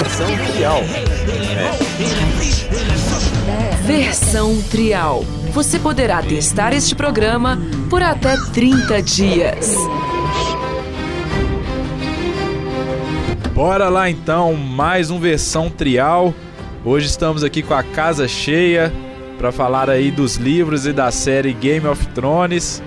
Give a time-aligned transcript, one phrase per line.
[0.00, 0.80] Versão trial.
[3.46, 3.76] É.
[3.86, 5.24] Versão trial.
[5.52, 9.74] Você poderá testar este programa por até 30 dias.
[13.52, 16.32] Bora lá então, mais um versão trial.
[16.82, 18.90] Hoje estamos aqui com a casa cheia
[19.36, 22.82] para falar aí dos livros e da série Game of Thrones.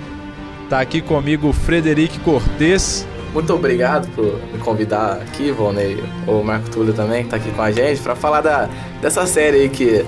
[0.68, 3.05] Tá aqui comigo o Frederic Cortes.
[3.34, 7.61] Muito obrigado por me convidar aqui, Volney, o Marco Túlio também, que tá aqui com
[7.64, 8.69] a gente, para falar da,
[9.01, 10.05] dessa série aí que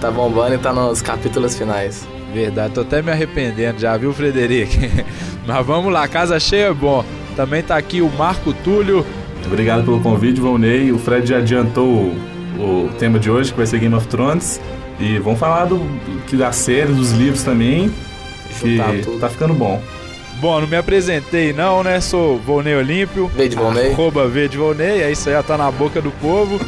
[0.00, 2.06] tá bombando e tá nos capítulos finais.
[2.32, 4.78] Verdade, tô até me arrependendo já, viu, Frederic?
[5.46, 7.02] Mas vamos lá, casa cheia é bom.
[7.34, 9.04] Também tá aqui o Marco Túlio.
[9.46, 10.92] Obrigado pelo convite, Volney.
[10.92, 12.16] O Fred já adiantou o,
[12.58, 14.60] o tema de hoje, que vai ser Game of Thrones.
[15.00, 15.80] E vamos falar do,
[16.26, 17.90] que da série, dos livros também.
[18.60, 18.78] Que
[19.20, 19.80] tá ficando bom.
[20.40, 22.00] Bom, não me apresentei não, né?
[22.00, 23.28] Sou Volney Olímpio.
[23.28, 23.92] V de Volney.
[23.92, 26.60] Arroba V de Volney, é isso aí, já tá na boca do povo.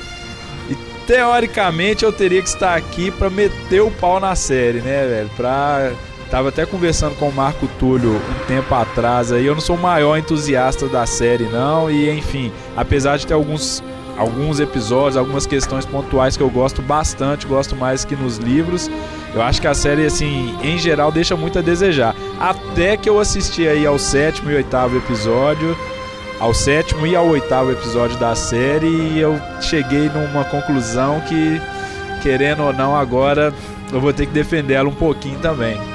[0.69, 0.75] E
[1.07, 5.31] teoricamente eu teria que estar aqui para meter o pau na série, né, velho?
[5.37, 5.93] Pra
[6.31, 9.45] Tava até conversando com o Marco Túlio um tempo atrás aí.
[9.45, 11.91] Eu não sou o maior entusiasta da série, não.
[11.91, 13.83] E enfim, apesar de ter alguns,
[14.17, 18.91] alguns episódios, algumas questões pontuais que eu gosto bastante, gosto mais que nos livros.
[19.35, 22.15] Eu acho que a série, assim, em geral, deixa muito a desejar.
[22.39, 25.77] Até que eu assisti aí ao sétimo e oitavo episódio.
[26.39, 28.87] Ao sétimo e ao oitavo episódio da série.
[28.87, 31.61] E eu cheguei numa conclusão que,
[32.23, 33.53] querendo ou não, agora
[33.93, 35.90] eu vou ter que defender ela um pouquinho também.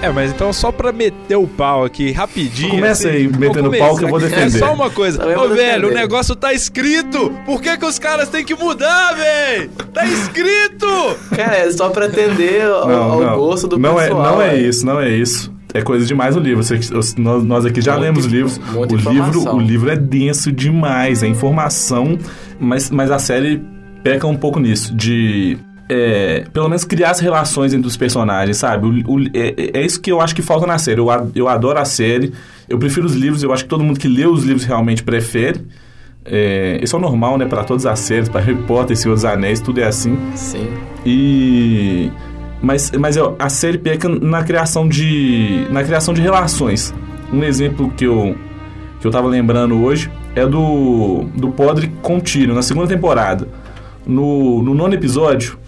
[0.00, 2.70] É, mas então só pra meter o pau aqui rapidinho.
[2.70, 4.56] Começa assim, aí, metendo o pau que eu vou defender.
[4.56, 5.20] É só uma coisa.
[5.38, 7.32] Ô, velho, o negócio tá escrito.
[7.44, 9.70] Por que, que os caras têm que mudar, velho?
[9.92, 10.86] Tá escrito!
[11.34, 13.36] Cara, é só pra atender ao, não, ao não.
[13.36, 14.24] gosto do não pessoal.
[14.24, 15.52] É, não é isso, não é isso.
[15.74, 16.64] É coisa demais o livro.
[17.44, 18.60] nós aqui já muito, lemos livros.
[18.74, 22.16] O livro, o livro é denso demais, é informação,
[22.58, 23.62] mas, mas a série
[24.02, 28.86] peca um pouco nisso, de é, pelo menos criar as relações entre os personagens, sabe?
[28.86, 31.00] O, o, é, é, isso que eu acho que falta na série.
[31.00, 32.32] Eu, eu adoro a série,
[32.68, 35.60] eu prefiro os livros, eu acho que todo mundo que lê os livros realmente prefere.
[36.24, 37.46] É, isso é normal, né?
[37.46, 40.18] Para todas as séries, para Harry Potter, Senhor dos Anéis, tudo é assim.
[40.34, 40.68] Sim.
[41.06, 42.10] E.
[42.60, 45.66] Mas, mas a série peca na criação de.
[45.70, 46.92] na criação de relações.
[47.32, 48.36] Um exemplo que eu,
[49.00, 53.48] que eu tava lembrando hoje é do, do Podre com Tyrion, na segunda temporada.
[54.06, 55.58] No, no nono episódio,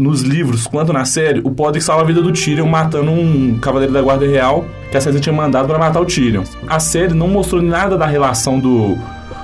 [0.00, 3.92] nos livros quanto na série, o Podrick salva a vida do Tyrion matando um cavaleiro
[3.92, 6.42] da Guarda Real que a Cersei tinha mandado para matar o Tyrion.
[6.66, 8.96] A série não mostrou nada da relação do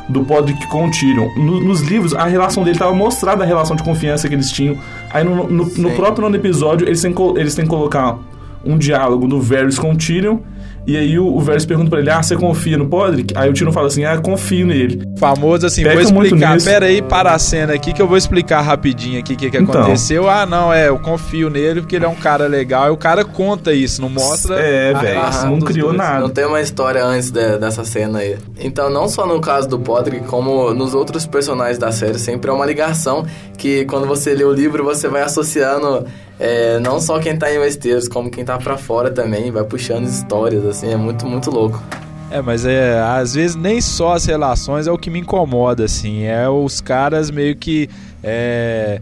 [0.09, 1.29] do Podrick com o Tyrion.
[1.37, 4.77] No, nos livros, a relação dele estava mostrada, a relação de confiança que eles tinham.
[5.11, 8.17] Aí no, no, no próprio nono episódio, eles têm, eles têm que colocar
[8.65, 10.39] um diálogo do Varys com o Tyrion
[10.87, 13.37] e aí o, o Varys pergunta pra ele, ah, você confia no Podrick?
[13.37, 15.03] Aí o Tino fala assim, ah, confio nele.
[15.19, 18.61] Famoso assim, Peca vou explicar, pera aí, para a cena aqui que eu vou explicar
[18.61, 19.83] rapidinho aqui o que, que então.
[19.83, 20.31] aconteceu.
[20.31, 22.89] Ah, não, é, eu confio nele porque ele é um cara legal.
[22.89, 24.61] E o cara conta isso, não mostra...
[24.61, 25.99] É, velho, não criou dois.
[25.99, 26.21] nada.
[26.21, 28.37] Não tem uma história antes de, dessa cena aí.
[28.59, 32.53] Então, não só no caso do Podrick, como nos outros personagens da série, sempre é
[32.53, 33.27] uma ligação
[33.59, 36.07] que quando você lê o livro, você vai associando
[36.39, 40.05] é, não só quem tá em Westeros, como quem tá pra fora também, vai puxando
[40.07, 41.83] histórias, assim, é muito, muito louco.
[42.31, 46.25] É, mas é, às vezes nem só as relações é o que me incomoda, assim,
[46.25, 47.89] é os caras meio que,
[48.23, 49.01] é...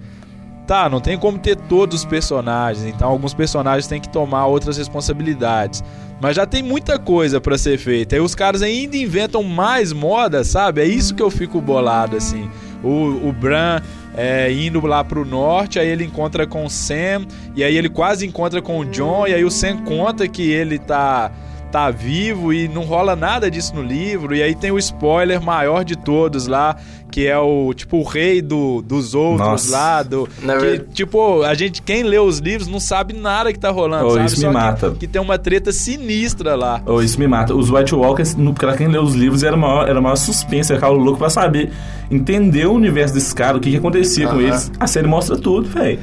[0.66, 4.78] Tá, não tem como ter todos os personagens, então alguns personagens têm que tomar outras
[4.78, 5.84] responsabilidades.
[6.22, 8.16] Mas já tem muita coisa para ser feita.
[8.16, 10.80] E os caras ainda inventam mais moda, sabe?
[10.80, 12.48] É isso que eu fico bolado, assim.
[12.82, 13.82] O, o Bran
[14.16, 18.26] é, indo lá pro norte, aí ele encontra com o Sam, e aí ele quase
[18.26, 21.30] encontra com o John, e aí o Sam conta que ele tá
[21.74, 24.32] tá vivo e não rola nada disso no livro.
[24.32, 26.76] E aí tem o spoiler maior de todos lá,
[27.14, 29.70] que é o tipo o rei do, dos outros Nossa.
[29.70, 30.02] lá.
[30.02, 34.08] Do, que, tipo, a gente, quem lê os livros não sabe nada que tá rolando,
[34.08, 34.26] oh, sabe?
[34.26, 34.90] Isso Só me mata.
[34.90, 36.82] Que, que, tem uma treta sinistra lá.
[36.84, 37.54] Oh, isso me mata.
[37.54, 40.88] Os White Walkers, no, pra quem lê os livros, era maior, era maior suspense, era
[40.88, 41.70] louco pra saber,
[42.10, 44.34] entender o universo desse cara, o que, que acontecia uh -huh.
[44.34, 44.72] com eles.
[44.80, 46.00] A série mostra tudo, velho.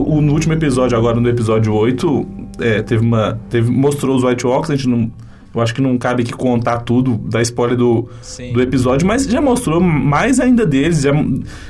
[0.00, 2.26] No último episódio, agora no episódio 8,
[2.60, 3.38] é, teve uma.
[3.50, 5.12] Teve, mostrou os White Walkers, a gente não
[5.54, 8.08] eu acho que não cabe aqui contar tudo da spoiler do,
[8.52, 11.00] do episódio, mas já mostrou mais ainda deles.
[11.00, 11.10] Já,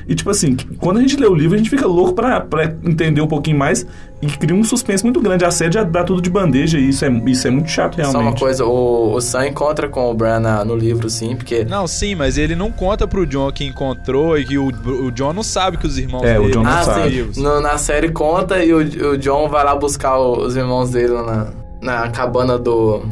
[0.06, 2.64] e tipo assim, quando a gente lê o livro, a gente fica louco pra, pra
[2.84, 3.86] entender um pouquinho mais
[4.20, 5.44] e cria um suspense muito grande.
[5.44, 8.20] A série já dá tudo de bandeja e isso é, isso é muito chato realmente.
[8.20, 11.64] Só uma coisa, o, o Sam encontra com o Bran no livro, sim, porque...
[11.64, 15.32] Não, sim, mas ele não conta pro John que encontrou e que o, o John
[15.32, 16.48] não sabe que os irmãos é, dele...
[16.48, 17.28] o John não ah, sabe.
[17.32, 17.42] Sim.
[17.42, 18.78] No, na série conta e o,
[19.12, 21.46] o John vai lá buscar os irmãos dele na,
[21.80, 23.02] na cabana do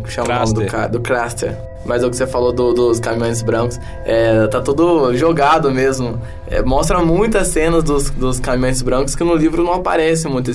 [0.00, 0.88] Como chama o nome do cara?
[0.88, 1.56] Do Craster.
[1.84, 6.18] Mas o que você falou do, dos caminhões brancos, é, tá tudo jogado mesmo.
[6.46, 10.50] É, mostra muitas cenas dos, dos caminhões brancos que no livro não aparece muito.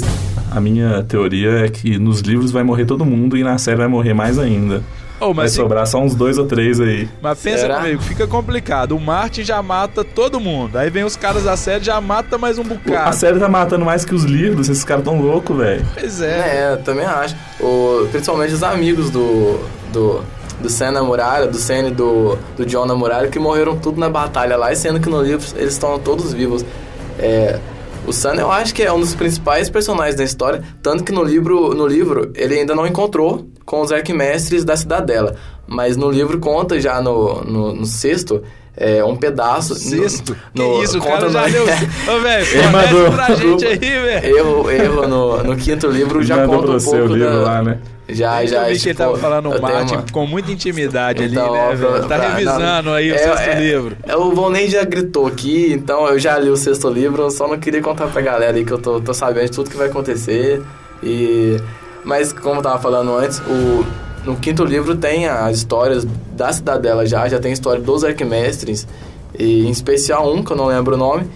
[0.51, 3.87] A minha teoria é que nos livros vai morrer todo mundo e na série vai
[3.87, 4.83] morrer mais ainda.
[5.19, 7.09] Oh, vai sobrar só uns dois ou três aí.
[7.21, 7.77] Mas pensa Será?
[7.77, 8.95] comigo, fica complicado.
[8.95, 10.77] O Martin já mata todo mundo.
[10.77, 13.09] Aí vem os caras da série já mata mais um bocado.
[13.09, 14.69] A série tá matando mais que os livros.
[14.69, 15.85] Esses caras tão loucos, velho.
[15.93, 16.73] Pois é.
[16.73, 17.35] É, também acho.
[17.59, 19.59] O, principalmente os amigos do,
[19.91, 20.21] do,
[20.61, 23.99] do Sam na muralha, do Sam e do, do John na muralha, que morreram tudo
[23.99, 24.71] na batalha lá.
[24.71, 26.63] E sendo que no livro eles estão todos vivos.
[27.17, 27.59] É,
[28.07, 31.23] o Sam eu acho que é um dos principais personagens da história, tanto que no
[31.23, 35.35] livro, no livro ele ainda não encontrou com os arquimestres da cidadela.
[35.67, 38.41] Mas no livro conta já no, no, no sexto
[38.75, 39.75] é, um pedaço.
[39.75, 40.35] Sexto?
[40.55, 41.65] No, que isso, o cara já leu.
[42.09, 44.37] Ô, velho, mandou pra gente aí, velho.
[44.37, 47.41] Erro, erro no, no quinto livro já conta um pouco o livro da...
[47.41, 47.77] lá, né?
[48.07, 48.63] Já, já.
[48.63, 50.05] Eu vi tipo, que ele tava falando o Martin uma...
[50.11, 52.07] com muita intimidade então, ali, né, velho?
[52.07, 53.97] Tá pra, revisando não, aí o é, sexto é, livro.
[54.01, 57.47] É, o Volney já gritou aqui, então eu já li o sexto livro, eu só
[57.47, 59.89] não queria contar pra galera aí que eu tô, tô sabendo de tudo que vai
[59.89, 60.59] acontecer.
[61.03, 61.57] E
[62.03, 63.85] mas, como eu tava falando antes, o,
[64.25, 66.05] no quinto livro tem as histórias
[66.35, 68.87] da Cidadela já, já tem a história dos Arquimestres,
[69.37, 71.27] e em especial um, que eu não lembro o nome,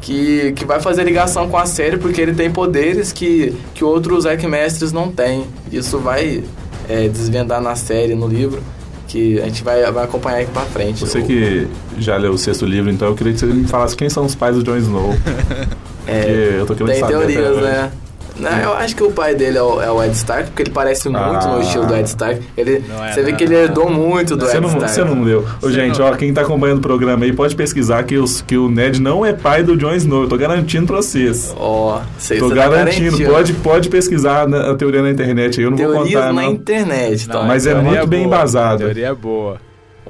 [0.00, 4.26] que, que vai fazer ligação com a série porque ele tem poderes que, que outros
[4.26, 5.46] Arquimestres não têm.
[5.72, 6.44] Isso vai
[6.88, 8.62] é, desvendar na série, no livro,
[9.08, 11.00] que a gente vai, vai acompanhar aqui pra frente.
[11.00, 11.66] Você o, que
[11.98, 14.34] já leu o sexto livro, então eu queria que você me falasse quem são os
[14.34, 15.14] pais do Jon Snow.
[16.06, 17.92] é, eu tô querendo tem saber teorias, né?
[18.38, 20.70] Não, eu acho que o pai dele é o, é o Ed Stark, porque ele
[20.70, 21.56] parece muito ah.
[21.56, 22.40] no estilo do Ed Stark.
[22.56, 24.90] Ele, é, você vê que ele herdou muito do Ed não, Stark.
[24.90, 25.46] Você não leu.
[25.62, 26.06] Ô, gente, não...
[26.06, 29.24] ó, quem tá acompanhando o programa aí pode pesquisar que, os, que o Ned não
[29.24, 30.24] é pai do Jon Snow.
[30.24, 31.54] Eu tô garantindo pra vocês.
[31.56, 33.18] Ó, oh, vocês Tô garantindo.
[33.18, 35.64] Tá pode, pode pesquisar a teoria na internet aí.
[35.64, 36.32] Eu não Teorias vou contar.
[36.32, 36.50] na não.
[36.50, 37.42] internet, tá?
[37.42, 38.74] Mas é muito é bem embasado.
[38.74, 39.58] A teoria é boa.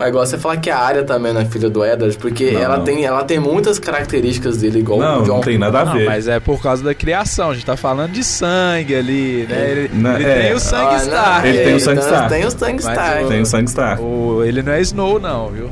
[0.01, 2.61] É igual você falar que a área também não é filha do Eddard, porque não,
[2.61, 2.85] ela, não.
[2.85, 5.35] Tem, ela tem muitas características dele, igual não, o John.
[5.35, 6.05] Não, tem nada a ver.
[6.05, 9.71] Não, mas é por causa da criação, a gente tá falando de sangue ali, né?
[9.71, 10.43] Ele, ele é.
[10.43, 11.47] tem o sangue ah, Star.
[11.47, 12.29] Ele, tem o sangue Star.
[12.29, 13.27] Tem o sangue Star.
[13.29, 14.01] Tem o sangue Star.
[14.01, 15.71] O, ele não é Snow, não, viu?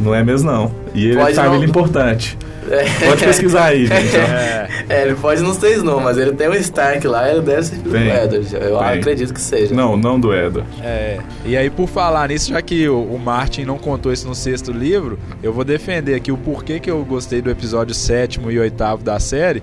[0.00, 0.72] Não é mesmo, não.
[0.94, 2.38] E ele Pode é família importante.
[2.72, 3.06] É.
[3.06, 4.16] Pode pesquisar aí, gente.
[4.16, 4.68] É.
[4.88, 5.02] é.
[5.02, 7.94] ele pode não ser Snow, mas ele tem o Stark lá, ele deve ser do
[7.94, 8.54] Eddard.
[8.54, 8.88] Eu tem.
[8.88, 9.74] acredito que seja.
[9.74, 10.66] Não, não do Eddard.
[10.82, 11.20] É.
[11.44, 14.72] E aí, por falar nisso, já que o, o, Martin não contou isso no sexto
[14.72, 19.04] livro, eu vou defender aqui o porquê que eu gostei do episódio sétimo e oitavo
[19.04, 19.62] da série.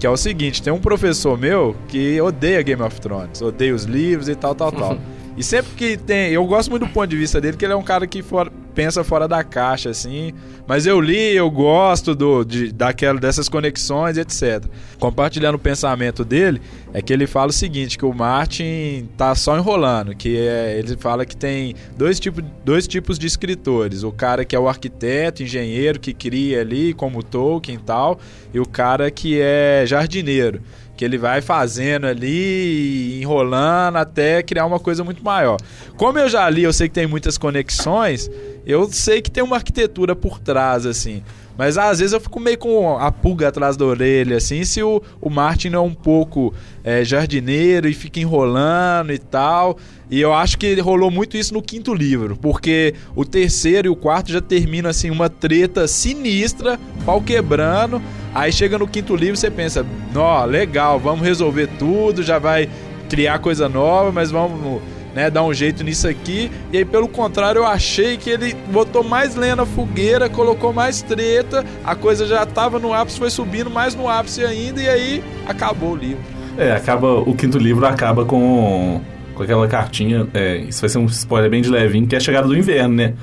[0.00, 3.82] Que é o seguinte, tem um professor meu que odeia Game of Thrones, odeia os
[3.82, 4.98] livros e tal, tal, tal.
[5.38, 6.32] E sempre que tem.
[6.32, 8.50] Eu gosto muito do ponto de vista dele, que ele é um cara que for,
[8.78, 10.32] pensa fora da caixa, assim.
[10.64, 14.64] Mas eu li, eu gosto do, de, daquela, dessas conexões, etc.
[15.00, 16.62] Compartilhando o pensamento dele,
[16.94, 20.14] é que ele fala o seguinte: que o Martin tá só enrolando.
[20.14, 24.54] Que é, ele fala que tem dois, tipo, dois tipos de escritores: o cara que
[24.54, 28.20] é o arquiteto, engenheiro, que cria ali, como Tolkien e tal,
[28.54, 30.62] e o cara que é jardineiro
[30.98, 35.56] que ele vai fazendo ali, enrolando até criar uma coisa muito maior.
[35.96, 38.28] Como eu já li, eu sei que tem muitas conexões,
[38.66, 41.22] eu sei que tem uma arquitetura por trás, assim.
[41.56, 45.00] Mas às vezes eu fico meio com a pulga atrás da orelha, assim, se o,
[45.20, 46.52] o Martin é um pouco
[46.82, 49.78] é, jardineiro e fica enrolando e tal.
[50.10, 53.96] E eu acho que rolou muito isso no quinto livro, porque o terceiro e o
[53.96, 58.00] quarto já terminam assim, uma treta sinistra, pau quebrando.
[58.34, 62.68] Aí chega no quinto livro você pensa, ó, legal, vamos resolver tudo, já vai
[63.08, 64.80] criar coisa nova, mas vamos
[65.14, 66.50] né, dar um jeito nisso aqui.
[66.72, 71.02] E aí, pelo contrário, eu achei que ele botou mais lenha na fogueira, colocou mais
[71.02, 75.24] treta, a coisa já estava no ápice, foi subindo mais no ápice ainda, e aí
[75.46, 76.22] acabou o livro.
[76.56, 77.20] É, acaba.
[77.20, 79.00] O quinto livro acaba com,
[79.38, 80.26] com aquela cartinha.
[80.34, 82.94] É, isso vai ser um spoiler bem de levinho, que é a chegada do inverno,
[82.94, 83.14] né?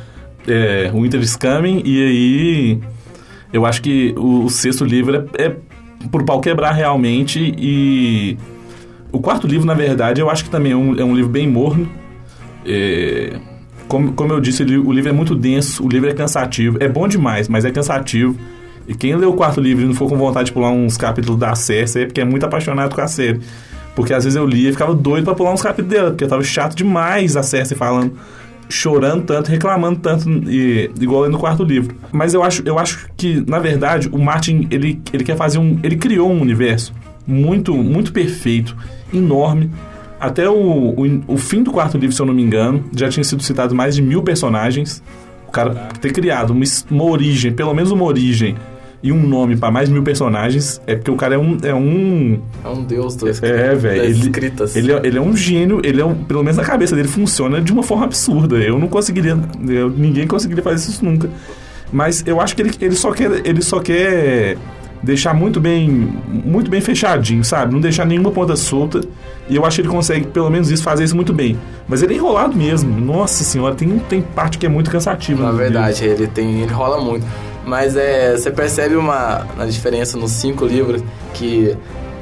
[0.48, 2.79] É, Winter is coming, e aí.
[3.53, 5.55] Eu acho que o, o sexto livro é, é
[6.12, 8.38] por pau quebrar realmente e
[9.12, 11.48] o quarto livro, na verdade, eu acho que também é um, é um livro bem
[11.48, 11.89] morno.
[12.65, 13.39] É,
[13.88, 16.77] como, como eu disse, o livro é muito denso, o livro é cansativo.
[16.81, 18.36] É bom demais, mas é cansativo.
[18.88, 21.39] E quem lê o quarto livro e não for com vontade de pular uns capítulos
[21.39, 23.39] da Cersei é porque é muito apaixonado com a série.
[23.95, 26.27] Porque às vezes eu lia e ficava doido para pular uns capítulos dela, porque eu
[26.27, 28.13] tava chato demais a Cersei falando,
[28.67, 31.95] chorando tanto, reclamando tanto, e, igual no quarto livro.
[32.11, 35.79] Mas eu acho, eu acho que, na verdade, o Martin, ele, ele quer fazer um...
[35.81, 36.93] Ele criou um universo
[37.25, 38.75] muito, muito perfeito
[39.13, 39.71] enorme.
[40.19, 43.23] Até o, o, o, fim do quarto livro, se eu não me engano, já tinha
[43.23, 45.03] sido citado mais de mil personagens.
[45.47, 48.55] O cara ter criado uma, uma origem, pelo menos uma origem,
[49.07, 51.57] e um nome pra mais de mil personagens, é porque o cara é um.
[51.62, 53.31] É um, É um deus do é,
[53.75, 54.01] velho.
[54.01, 54.75] das Ele, escritas.
[54.75, 57.62] ele, é- ele é um gênio, ele é um, pelo menos na cabeça dele funciona
[57.62, 58.55] de uma forma absurda.
[58.57, 59.38] Eu não conseguiria.
[59.67, 61.29] eu- ninguém conseguiria fazer isso nunca.
[61.93, 63.41] Mas eu acho que ele, ele só quer.
[63.45, 64.57] Ele só quer
[65.03, 66.12] deixar muito bem.
[66.43, 67.71] Muito bem fechadinho, sabe?
[67.74, 69.01] Não deixar nenhuma ponta solta.
[69.47, 71.55] E eu acho que ele consegue, pelo menos isso, fazer isso muito bem.
[71.88, 73.00] Mas ele é enrolado mesmo.
[73.00, 75.43] Nossa senhora, tem, tem parte que é muito cansativa.
[75.43, 76.62] Na verdade, ele tem.
[76.63, 77.24] ele rola muito.
[77.65, 78.38] Mas é.
[78.38, 81.03] Você percebe uma, uma diferença nos cinco livros
[81.34, 81.75] que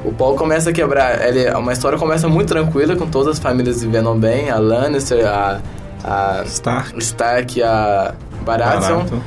[0.06, 1.28] o Paul começa a quebrar.
[1.28, 5.62] Ele, uma história começa muito tranquila, com todas as famílias vivendo bem, a Lannister, a.
[6.04, 6.98] a Stark.
[7.00, 8.14] Stark a
[8.46, 9.00] Baratheon.
[9.00, 9.22] Barato.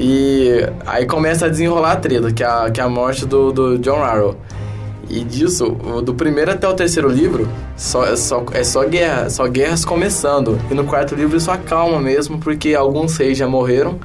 [0.00, 3.52] E aí começa a desenrolar a treta, que é a, que é a morte do,
[3.52, 4.36] do John Arrow.
[5.08, 9.46] E disso, do primeiro até o terceiro livro, só, é, só, é só guerra, só
[9.46, 10.58] guerras começando.
[10.70, 14.00] E no quarto livro isso acalma mesmo, porque alguns reis já morreram.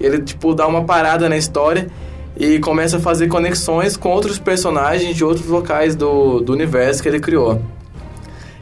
[0.00, 1.88] Ele, tipo, dá uma parada na história
[2.36, 7.08] e começa a fazer conexões com outros personagens de outros locais do, do universo que
[7.08, 7.60] ele criou.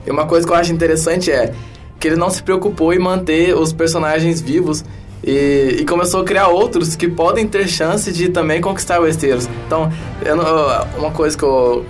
[0.07, 1.53] E uma coisa que eu acho interessante é
[1.99, 4.85] que ele não se preocupou em manter os personagens vivos
[5.26, 9.49] e, e começou a criar outros que podem ter chance de também conquistar Westeros.
[9.67, 9.91] Então,
[10.25, 10.37] eu-
[11.00, 11.85] uma coisa que eu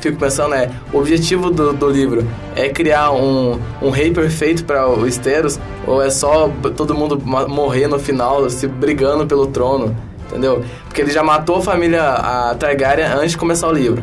[0.00, 2.26] fico pensando é: o objetivo do, do livro
[2.56, 7.86] é criar um, um rei perfeito para o Westeros ou é só todo mundo morrer
[7.88, 9.96] no final, se brigando pelo trono?
[10.28, 10.62] Entendeu?
[10.84, 14.02] Porque ele já matou a família a Targaryen antes de começar o livro.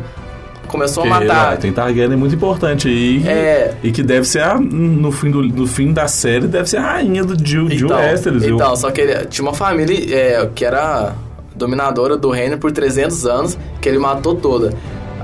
[0.68, 1.54] Começou a Porque, matar.
[1.54, 3.26] ó, tem Targaryen muito importante aí.
[3.28, 3.76] É.
[3.84, 6.94] E que deve ser, a, no, fim do, no fim da série, deve ser a
[6.94, 8.44] rainha do Jill, Jill Westeros.
[8.44, 11.14] Eu- então, só que ele tinha uma família é, que era
[11.56, 14.74] dominadora do reino por 300 anos, que ele matou toda.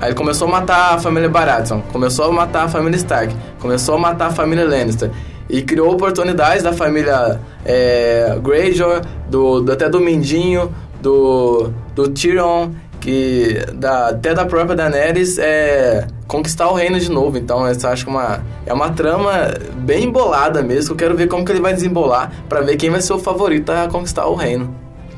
[0.01, 3.95] Aí ele começou a matar a família Baratheon, começou a matar a família Stark, começou
[3.95, 5.11] a matar a família Lannister.
[5.47, 12.69] E criou oportunidades da família é, Greyjoy, do, do- até do Mindinho, do, do Tyrion,
[12.99, 17.37] que da, até da própria Daenerys é, conquistar o reino de novo.
[17.37, 19.31] Então, eu acho que uma, é uma trama
[19.75, 20.93] bem embolada mesmo.
[20.93, 23.71] Eu quero ver como que ele vai desembolar pra ver quem vai ser o favorito
[23.71, 24.73] a conquistar o reino.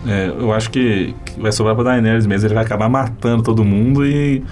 [0.07, 2.47] É, eu acho que vai sobrar pra Daenerys mesmo.
[2.47, 4.43] Ele vai acabar matando todo mundo e...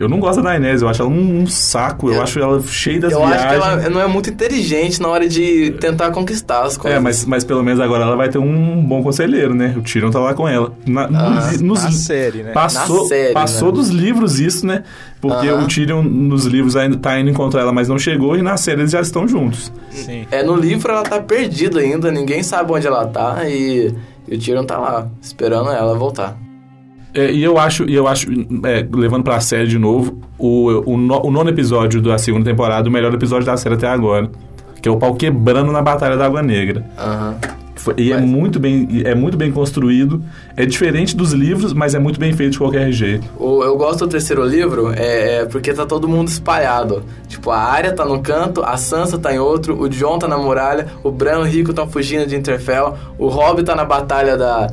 [0.00, 2.08] Eu não gosto da Daenerys, eu acho ela um, um saco.
[2.08, 3.64] Eu, Eu- acho ela cheia das eu acho que viagens.
[3.84, 6.98] ela não é muito inteligente na hora de tentar conquistar as coisas.
[6.98, 9.74] É, mas, mas pelo menos agora ela vai ter um bom conselheiro, né?
[9.76, 10.72] O Tyrion tá lá com ela.
[10.86, 12.52] Na, Ah, nos, nos- Na série, né?
[12.52, 13.74] Passou, Na série, passou né?
[13.74, 14.84] dos livros isso, né?
[15.20, 18.56] Porque o Tyrion nos livros ainda tá indo encontrar ela, mas não chegou, e na
[18.56, 19.72] série eles já estão juntos.
[19.90, 20.26] Sim.
[20.30, 23.92] É, no livro ela tá perdida ainda, ninguém sabe onde ela tá e,
[24.28, 26.36] e o Tyrion tá lá, esperando ela voltar.
[27.14, 28.28] É, e eu acho, e eu acho
[28.64, 32.88] é, levando pra série de novo, o, o, no- o nono episódio da segunda temporada,
[32.88, 34.30] o melhor episódio da série até agora.
[34.80, 36.84] Que é o pau quebrando na Batalha da Água Negra.
[36.96, 37.34] Aham.
[37.74, 40.22] Foi- E é Mas- muito, bem, é muito bem construído.
[40.56, 43.24] É diferente dos livros, mas é muito bem feito de qualquer jeito.
[43.38, 47.02] O, eu gosto do terceiro livro é, é porque tá todo mundo espalhado.
[47.28, 50.36] Tipo, a Arya tá num canto, a Sansa tá em outro, o Jon tá na
[50.36, 54.36] muralha, o Bran e o Rico estão fugindo de Interfell, o Robb tá na batalha
[54.36, 54.68] da...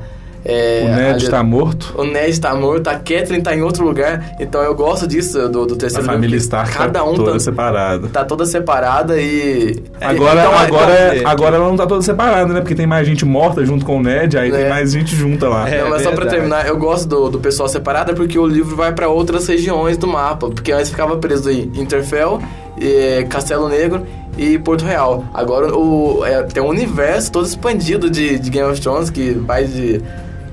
[0.45, 1.93] é, o Ned ali- tá morto.
[1.97, 4.35] O Ned tá morto, a Catelyn tá em outro lugar.
[4.39, 6.43] Então eu gosto disso do, do A terceiro família livro.
[6.43, 8.07] Stark Cada tá um toda tá, separada.
[8.09, 9.83] tá toda separada e...
[9.99, 12.61] Agora, então, agora, então- agora ela não tá toda separada, né?
[12.61, 14.69] Porque tem mais gente morta junto com o Ned, aí tem É.
[14.69, 15.67] mais gente junta lá.
[15.67, 15.81] É.
[15.81, 16.35] Não, mas só pra verdade.
[16.35, 20.07] terminar, eu gosto do, do pessoal separado porque o livro vai pra outras regiões do
[20.07, 20.47] mapa.
[20.49, 22.39] Porque antes ficava preso em Interfell,
[22.77, 24.05] e, Castelo Negro
[24.37, 25.25] e Porto Real.
[25.33, 29.63] Agora o, é, tem um universo todo expandido de, de Game of Thrones que vai
[29.63, 30.01] de,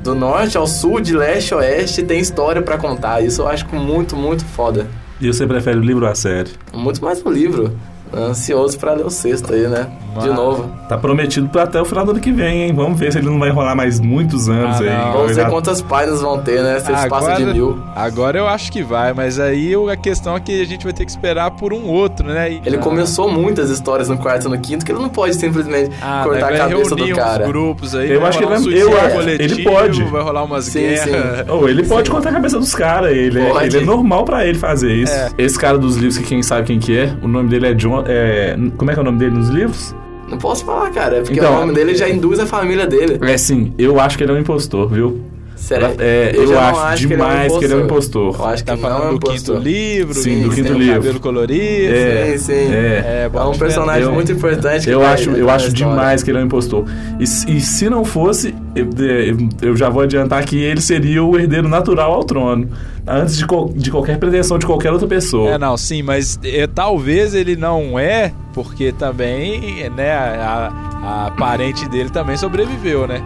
[0.02, 3.22] do norte ao sul, de leste a oeste, tem história pra contar.
[3.22, 4.86] Isso eu acho muito, muito foda.
[5.20, 6.50] E você prefere o livro ou a série?
[6.72, 7.78] Muito mais um livro.
[8.14, 9.86] Ansioso pra ler o sexto aí, né?
[10.20, 10.70] De novo.
[10.88, 12.72] Tá prometido pra até o final do ano que vem, hein?
[12.74, 15.12] Vamos ver se ele não vai rolar mais muitos anos Ah, aí.
[15.12, 16.78] Vamos ver já- quantas páginas vão ter, né?
[16.80, 17.82] Se eles passam de mil.
[17.96, 21.06] agora eu acho que vai, mas aí a questão é que a gente vai ter
[21.06, 22.52] que esperar por um outro, né?
[22.52, 25.90] E- Ele começou muitas histórias no quarto e no quinto que ele não pode simplesmente
[26.02, 27.46] ah, cortar vai a cabeça do cara.
[27.46, 30.04] grupos aí, Eu acho que ele um vai- eu acho- coletivo, ele pode.
[30.04, 31.48] vai rolar umas Sim, guerras.
[31.48, 34.58] Ou ele pode cortar a cabeça dos caras, ele, é, ele é normal pra ele
[34.58, 35.12] fazer isso.
[35.14, 35.30] É.
[35.38, 38.01] Esse cara dos livros, que quem sabe quem que é, o nome dele é John.
[38.06, 39.94] É, como é que é o nome dele nos livros?
[40.28, 43.18] Não posso falar, cara, é porque Então, o nome dele já induz a família dele.
[43.20, 45.20] É sim, eu acho que ele é um impostor, viu?
[45.62, 45.94] Sério.
[45.98, 48.34] É, eu, não acho, que ele é um demais que ele é um impostor.
[48.36, 49.58] Eu acho que Tá não é falando um do quinto impostor.
[49.62, 50.94] livro, Sim, do que quinto tem o livro.
[50.94, 51.94] cabelo colorido.
[51.94, 52.32] É.
[52.36, 52.74] Sim, sim.
[52.74, 53.22] É.
[53.24, 54.84] É bota um personagem Eu- muito importante.
[54.84, 56.84] que Eu acho, eu acho demais que ele é um impostor.
[57.20, 61.22] E, se- e se não fosse, eu, eu- eu já vou adiantar que ele seria
[61.22, 62.68] o herdeiro natural ao trono.
[63.06, 65.50] Antes de, de qualquer pretensão de qualquer outra pessoa.
[65.52, 71.88] É, não, sim, mas é, talvez ele não é, porque também, né, a, a parente
[71.88, 73.22] dele também sobreviveu, né?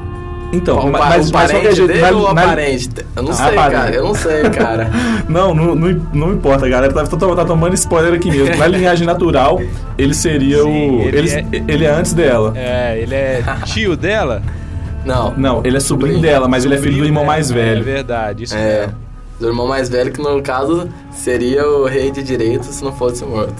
[0.53, 2.91] Então, O, mas, mas, o mas parente qualquer jeito, dele na- ou na- aparente?
[3.17, 3.73] Eu não Ah, sei, aparente.
[3.73, 3.95] cara.
[3.95, 4.91] Eu não sei, cara.
[5.29, 8.57] Não, não, não, não importa, galera tá, tá, tá tomando spoiler aqui mesmo.
[8.57, 9.61] Na linhagem natural,
[9.99, 11.03] ele seria Sim, o.
[11.03, 12.53] ele Ele, é- ele é antes dela.
[12.55, 14.41] É, ele é tio dela?
[15.05, 15.35] Não.
[15.37, 17.55] Não, ele é sobrinho dela, mas ele é filho do Sobrinho irmão dela, mais É
[17.55, 17.85] velho.
[17.85, 18.81] verdade, isso É.
[18.83, 18.95] mesmo.
[19.41, 23.25] Do irmão mais velho, que no caso seria o rei de direito se não fosse
[23.25, 23.55] morto.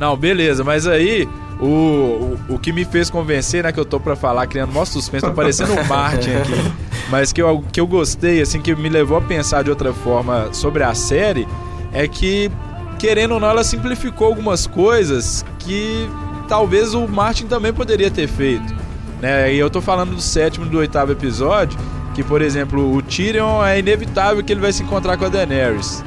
[0.00, 1.28] Não, beleza, mas aí
[1.64, 4.84] o, o, o que me fez convencer, né, que eu tô pra falar, criando maior
[4.84, 6.72] suspense, tô parecendo um Martin aqui,
[7.10, 10.52] mas que eu, que eu gostei, assim, que me levou a pensar de outra forma
[10.52, 11.48] sobre a série,
[11.92, 12.50] é que,
[12.98, 16.06] querendo ou não, ela simplificou algumas coisas que
[16.48, 18.74] talvez o Martin também poderia ter feito.
[19.22, 19.54] Né?
[19.54, 21.78] E eu tô falando do sétimo e do oitavo episódio,
[22.14, 26.04] que, por exemplo, o Tyrion é inevitável que ele vai se encontrar com a Daenerys.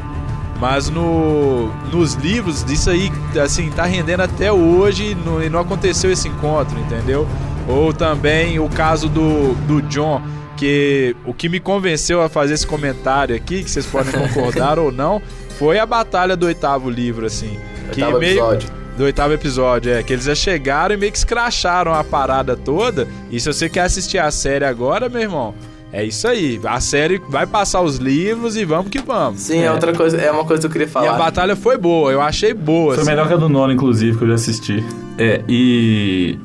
[0.60, 3.12] Mas no, nos livros, isso aí,
[3.44, 7.28] assim, tá rendendo até hoje e não, e não aconteceu esse encontro, entendeu?
[7.68, 10.22] Ou também o caso do, do John,
[10.56, 14.92] que o que me convenceu a fazer esse comentário aqui, que vocês podem concordar ou
[14.92, 15.22] não,
[15.60, 17.60] foi a batalha do oitavo livro, assim.
[17.92, 18.70] Que Oitavo episódio.
[18.98, 20.04] do oitavo episódio, é.
[20.04, 23.08] Que eles já chegaram e meio que escracharam a parada toda.
[23.30, 25.54] E se você quer assistir a série agora, meu irmão,
[25.98, 26.60] é isso aí.
[26.64, 29.42] A série vai passar os livros e vamos que vamos.
[29.42, 29.72] Sim, é.
[29.72, 31.18] outra coisa, é uma coisa que eu queria E a falar.
[31.18, 32.94] batalha foi boa, eu achei boa.
[32.94, 33.10] Foi assim.
[33.10, 34.86] melhor que a do nono, inclusive, que eu já assisti.
[35.18, 36.38] É, e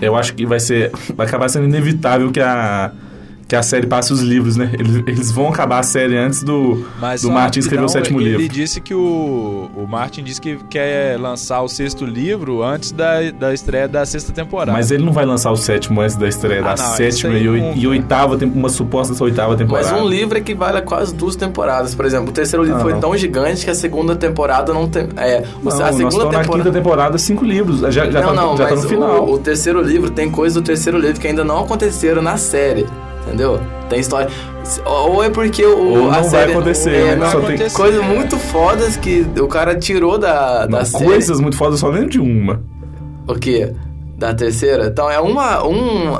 [0.00, 0.92] eu acho que vai ser.
[1.16, 2.92] Vai acabar sendo inevitável que a.
[3.50, 4.70] Que a série passe os livros, né?
[4.78, 8.36] Eles, eles vão acabar a série antes do, Mas do Martin escrever o sétimo ele
[8.36, 8.48] livro.
[8.54, 13.52] disse que o, o Martin disse que quer lançar o sexto livro antes da, da
[13.52, 14.70] estreia da sexta temporada.
[14.70, 17.42] Mas ele não vai lançar o sétimo antes da estreia Ah, da não, sétima e,
[17.44, 17.76] nunca.
[17.76, 19.90] e oitava, uma suposta oitava temporada.
[19.90, 21.92] Mas um livro equivale a quase duas temporadas.
[21.92, 23.00] Por exemplo, o terceiro livro Ah, foi não.
[23.00, 25.08] tão gigante que a segunda temporada não tem.
[25.16, 26.70] É, Não, a nós segunda estamos na quinta temporada.
[26.70, 27.80] temporada, cinco livros.
[27.80, 29.24] Já, já, não, tá, não, já tá mas no final.
[29.28, 32.86] O, o terceiro livro tem coisas do terceiro livro que ainda não aconteceram na série.
[33.30, 33.60] Entendeu?
[33.88, 34.28] Tem história.
[34.84, 36.52] Ou é porque o, Ou a não vai série.
[36.52, 37.30] acontecer, é, né?
[37.30, 37.70] Só tem-.
[37.70, 41.04] Coisas muito fodas que o cara tirou da, da Não, série.
[41.04, 42.60] coisas muito fodas, só lembro de uma.
[43.26, 43.72] O quê?
[44.18, 44.86] Da terceira?
[44.86, 45.64] Então é uma.
[45.66, 46.16] Um, um,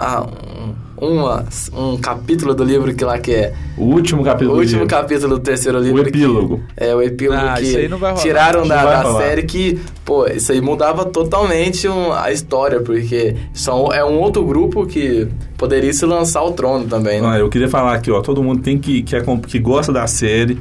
[1.01, 3.53] uma, um capítulo do livro que lá que é.
[3.77, 4.97] O último O capítulo do último livro.
[4.97, 6.03] capítulo do terceiro livro.
[6.03, 6.61] O epílogo.
[6.77, 8.23] Que, é, o epílogo Ah, isso aí que não vai rolar.
[8.23, 12.81] tiraram da, Não vai da série que, pô, isso aí mudava totalmente um- a história,
[12.81, 17.29] porque são, é um outro grupo que poderia se lançar ao trono também, né?
[17.33, 18.21] Ah, eu queria falar aqui, ó.
[18.21, 19.17] Todo mundo tem que, que,
[19.49, 20.59] que gosta da série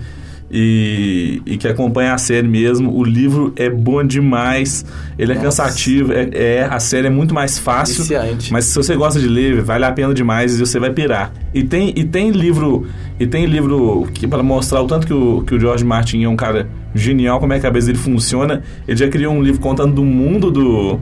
[0.52, 2.96] e, e que acompanha a série mesmo.
[2.96, 4.86] O livro é bom demais.
[5.18, 5.64] Ele é Nossa.
[5.64, 6.14] cansativo.
[6.14, 8.04] É, é- a série é muito mais fácil.
[8.04, 8.52] Viciante.
[8.52, 11.32] Mas se você gosta de ler, vale a pena demais e você vai pirar.
[11.54, 12.88] E tem, e tem livro
[13.20, 16.30] e tem livro que para mostrar o tanto que o, que o George Martin é
[16.30, 18.64] um cara genial, como é que a cabeça dele funciona.
[18.88, 21.00] Ele já criou um livro contando do mundo do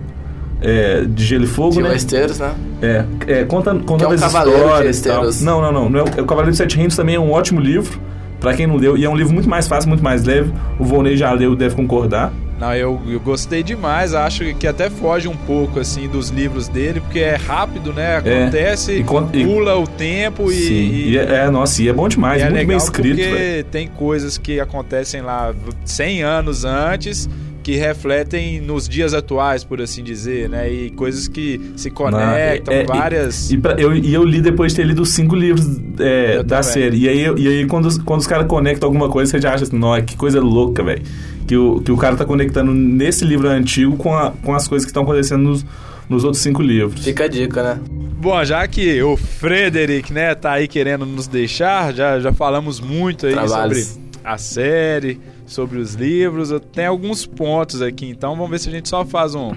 [0.62, 1.89] é, de Gelo e Fogo, De né?
[1.89, 2.53] Westeros, né?
[2.81, 4.88] É, é contando, contando um as de histórias e.
[4.88, 5.41] Westeros.
[5.41, 5.89] Não, não, não.
[5.89, 7.99] não é o, o Cavaleiro de Sete Reinos também é um ótimo livro,
[8.39, 8.97] pra quem não leu.
[8.97, 10.52] E é um livro muito mais fácil, muito mais leve.
[10.80, 12.32] O Volney já leu, deve concordar.
[12.60, 17.00] Não, eu, eu gostei demais, acho que até foge um pouco assim dos livros dele,
[17.00, 18.17] porque é rápido, né?
[18.17, 20.73] Acontece, E con- e- pula o tempo e, Sim.
[20.73, 23.15] e- E é, é, nossa, e é bom demais, e é muito legal bem escrito.
[23.15, 23.63] porque velho.
[23.65, 25.54] tem coisas que acontecem lá
[25.86, 27.30] 100 anos antes
[27.67, 30.71] que refletem nos dias atuais, por assim dizer, né?
[30.71, 33.51] E coisas que se conectam, é- é- várias...
[33.51, 35.67] E, pra- eu, e eu li depois de ter lido os cinco livros
[35.99, 36.63] é, da também.
[36.63, 36.97] série.
[36.99, 39.53] E aí, eu- e aí quando, os- quando os caras conectam alguma coisa, você já
[39.53, 41.01] acha assim, nossa, que coisa louca, velho.
[41.45, 44.86] Que o, que o cara tá conectando nesse livro antigo com, a- com as coisas
[44.86, 45.65] que estão acontecendo nos,
[46.08, 47.03] nos outros cinco livros.
[47.03, 47.82] Fica a dica, né?
[48.17, 53.25] Bom, já que o Frederic, né, tá aí querendo nos deixar, já, já falamos muito
[53.25, 53.84] aí Trabalhos.
[53.88, 56.53] sobre a série, sobre os livros.
[56.71, 59.53] Tenho alguns pontos aqui, então vamos ver se a gente só faz um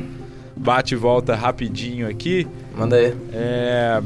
[0.57, 2.47] bate e volta rapidinho aqui.
[2.75, 3.15] Manda aí.
[3.33, 4.01] É...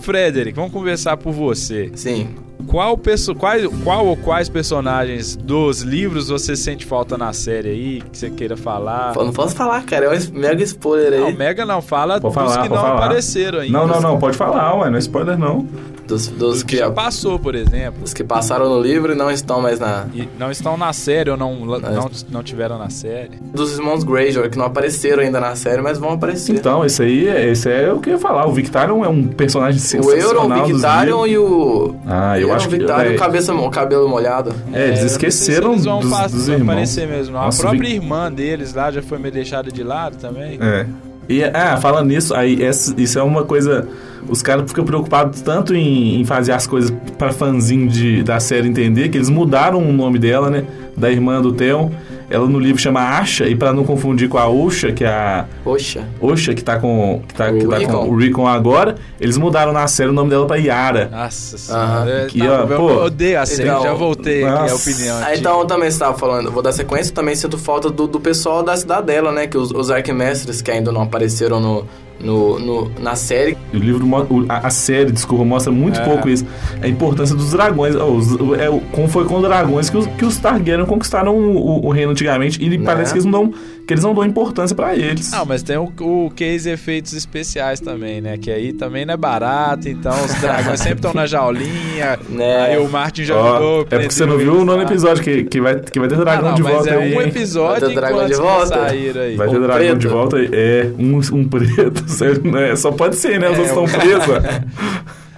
[0.00, 1.90] Frederic, vamos conversar por você.
[1.94, 2.34] Sim.
[2.66, 3.34] Qual, perso...
[3.34, 8.28] qual, qual ou quais personagens dos livros você sente falta na série aí, que você
[8.30, 9.14] queira falar?
[9.14, 10.06] Não posso falar, cara.
[10.06, 11.20] É um mega spoiler aí.
[11.20, 12.96] Não, Mega não, fala Pode dos falar, que não falar.
[12.96, 13.78] apareceram ainda.
[13.78, 15.66] Não, não, não, pode falar, ué, não é spoiler não.
[16.08, 18.00] Dos, Dos dos que que, já passou, por exemplo.
[18.00, 20.06] dos que passaram no livro e não estão mais na.
[20.14, 23.32] E não estão na série ou não, não, não tiveram na série.
[23.54, 26.54] Dos irmãos Greyjoy, que não apareceram ainda na série, mas vão aparecer.
[26.56, 28.46] Então, esse aí, é- esse é o que eu ia falar.
[28.48, 30.18] O Victarion é um personagem o sensacional
[30.48, 31.94] Euron, o Victarion e o.
[32.06, 32.76] Ah, eu Euron, acho que...
[32.78, 34.54] Victarion, é, o, cabeça, o cabelo molhado.
[34.72, 36.72] É, eles sei esqueceram eles vão dos, pa- dos vão irmãos.
[36.72, 37.34] aparecer mesmo.
[37.36, 40.58] Nossa, a própria Vic- irmã deles lá já foi meio deixada de lado também.
[40.60, 40.86] É.
[41.28, 43.86] E, ah, falando nisso, aí, essa- isso é uma coisa...
[44.28, 48.68] Os caras ficam preocupados tanto em, em fazer as coisas pra fãzinho de, da série
[48.68, 50.64] entender, que eles mudaram o nome dela, né?
[50.96, 51.90] Da irmã do Theon.
[52.28, 55.44] ela no livro chama Asha, e para não confundir com a Osha, que é a
[55.64, 56.04] Poxa.
[56.20, 57.92] Osha, que tá com, que tá, O que tá Recon.
[58.06, 61.08] com o Recon agora, eles mudaram na série o nome dela pra Yara.
[61.10, 62.26] Nossa senhora.
[62.28, 64.90] Que, Tá, ó, eu pô, odeio a série, então, já voltei aqui a nossa.
[64.90, 65.16] opinião.
[65.18, 65.38] Ah, aqui.
[65.38, 68.76] então também você tava falando, vou dar sequência, também sinto falta do, do pessoal da
[68.76, 69.46] cidadela, né?
[69.46, 71.84] Que os, os arquimestres que ainda não apareceram no,
[72.20, 73.56] no, no- na série.
[73.72, 74.06] O livro,
[74.48, 76.04] a, a série, desculpa, mostra muito É.
[76.04, 76.46] pouco isso.
[76.82, 77.94] A importância dos dragões.
[77.94, 81.86] Os- o- é, como foi com dragões que os, que os Targaryen conquistaram o, o-
[81.86, 82.62] o reino antigamente.
[82.62, 82.84] E Né?
[82.84, 83.54] parece que eles, não dão,
[83.88, 85.30] que eles não dão importância pra eles.
[85.32, 88.36] Não, mas tem o, o case efeitos especiais também, né?
[88.36, 92.18] Que aí também não é barato, então os dragões sempre estão na jaulinha.
[92.28, 92.60] Né.
[92.60, 93.80] Aí o Martin já Ó, ajudou.
[93.82, 96.48] é porque você não viu o nono episódio, que, que, vai, que vai ter dragão
[96.48, 97.16] ah, não, de mas volta é aí.
[97.16, 98.82] um episódio Vai ter dragão de volta?
[98.84, 99.36] aí.
[99.36, 99.98] Vai ter Um dragão preto?
[99.98, 100.50] de volta aí.
[100.52, 102.04] É, um, um preto.
[102.44, 102.76] né?
[102.76, 103.48] Só pode ser, né?
[103.48, 104.60] Os É, outros um- estão presos.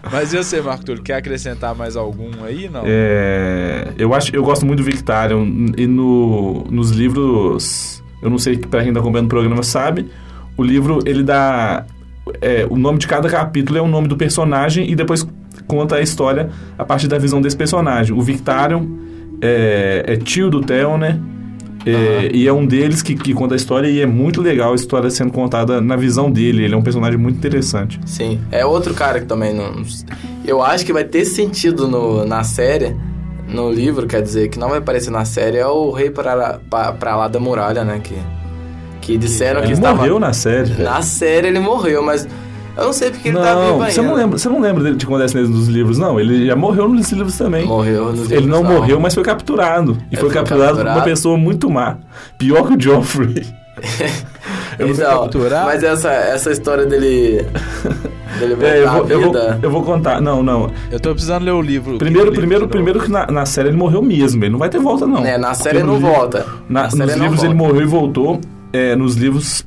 [0.10, 2.68] Mas e você, Marco Túlio, quer acrescentar mais algum aí?
[2.68, 2.82] Não.
[2.86, 7.89] É, eu acho, eu gosto muito do Victarion e no, nos livros,
[8.22, 10.08] eu não sei pra quem tá acompanhando o programa sabe,
[10.56, 11.84] o livro ele dá
[12.40, 15.26] é, o nome de cada capítulo é o nome do personagem e depois
[15.66, 18.16] conta a história a partir da visão desse personagem.
[18.16, 18.86] O Victarion
[19.40, 21.18] é, é tio do Theon, né?
[21.86, 24.74] É, E é um deles que, que conta a história e é muito legal a
[24.74, 26.64] história sendo contada na visão dele.
[26.64, 27.98] Ele é um personagem muito interessante.
[28.04, 28.38] Sim.
[28.50, 29.82] É outro cara que também não.
[30.44, 32.94] Eu acho que vai ter sentido no, na série.
[33.52, 36.92] No livro, quer dizer, que não vai aparecer na série, é o rei pra, pra,
[36.92, 38.00] pra lá da muralha, né?
[38.02, 38.16] Que,
[39.00, 39.96] que disseram que Ele estava.
[39.96, 40.70] morreu na série.
[40.72, 40.84] velho.
[40.84, 42.28] Na série ele morreu, mas
[42.76, 43.90] eu não sei porque ele tá vivo Não, ainda.
[43.90, 46.20] você não lembra, você não lembra dele de quando acontece nos livros, não.
[46.20, 47.66] Ele já morreu nos livros também.
[47.66, 49.98] Morreu nos Ele não livros, morreu, mas foi capturado.
[50.12, 51.04] E foi foi capturado por uma capturado.
[51.10, 51.96] pessoa muito má.
[52.38, 53.46] Pior que o Joffrey.
[54.80, 55.28] Ele Então,
[55.64, 57.44] mas essa, essa história dele.
[58.38, 60.20] dele É, eu, vou, eu, vou, eu vou contar.
[60.20, 60.70] Não, não.
[60.90, 61.98] Eu tô precisando ler o livro.
[61.98, 63.06] Primeiro, livro primeiro, primeiro novo.
[63.10, 64.42] que na, na série ele morreu mesmo.
[64.42, 65.24] Ele não vai ter volta, não.
[65.24, 66.46] É, na série Porque não no li- volta.
[66.68, 67.68] Na- Na série nos não livros ele volta.
[67.72, 68.40] morreu e voltou.
[68.72, 69.66] É, nos livros,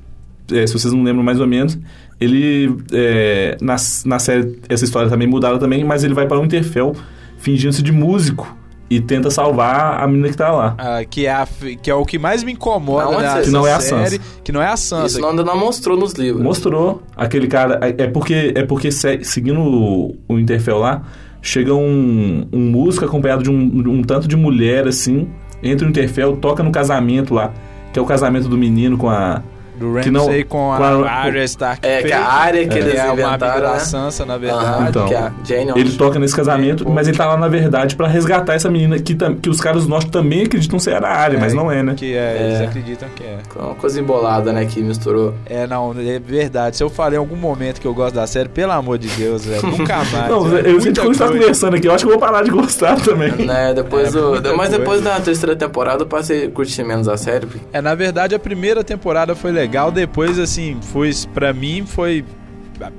[0.51, 1.77] é, se vocês não lembram mais ou menos,
[2.19, 2.75] ele.
[2.91, 6.93] É, na, na série, essa história também mudaram também, mas ele vai para o Interfell
[7.37, 8.55] fingindo-se de músico
[8.95, 10.75] e tenta salvar a menina que tá lá.
[10.77, 11.47] Ah, que, é a
[11.81, 14.21] que é o que mais me incomoda Não, que não é a série, Sansa.
[14.43, 15.05] que não é a Sansa.
[15.07, 16.43] Isso não, ainda não mostrou nos livros.
[16.43, 17.79] Mostrou aquele cara.
[17.81, 21.03] É é porque, é porque se- seguindo o, o Interfell lá,
[21.41, 23.55] chega um, um músico acompanhado de um,
[23.89, 25.27] um tanto de mulher assim,
[25.61, 27.51] entra no Interfell, toca no casamento lá,
[27.91, 29.41] que é o casamento do menino com a.
[29.75, 31.85] Do que não- com a, com a- Arya Stark.
[31.85, 33.79] É, que a área que é, eles é inventaram, da né?
[33.79, 34.89] Sansa, na verdade.
[34.89, 37.47] Então, que é a Jane Ele toca nesse casamento, É, mas ele tá lá na
[37.47, 41.07] verdade pra resgatar essa menina que, que os caras do norte também acreditam ser a
[41.09, 41.93] área, mas não é, né?
[41.97, 42.43] Que é, É.
[42.47, 43.37] eles acreditam que é.
[43.55, 45.33] Uma coisa embolada, né, que misturou.
[45.45, 46.77] É, não, é verdade.
[46.77, 49.45] Se eu falei em algum momento que eu gosto da série, pelo amor de Deus,
[49.45, 50.29] velho, nunca mais.
[50.29, 51.39] Não, eu sinto que quando a gente tá coisa.
[51.39, 53.31] conversando aqui, eu acho que eu vou parar de gostar também.
[53.31, 55.03] Né, depois É, do, mas depois coisa.
[55.03, 57.45] da terceira temporada eu passei a curtir menos a série.
[57.47, 62.23] porque- É, na verdade, a primeira temporada foi legal, depois, assim, foi, pra mim, foi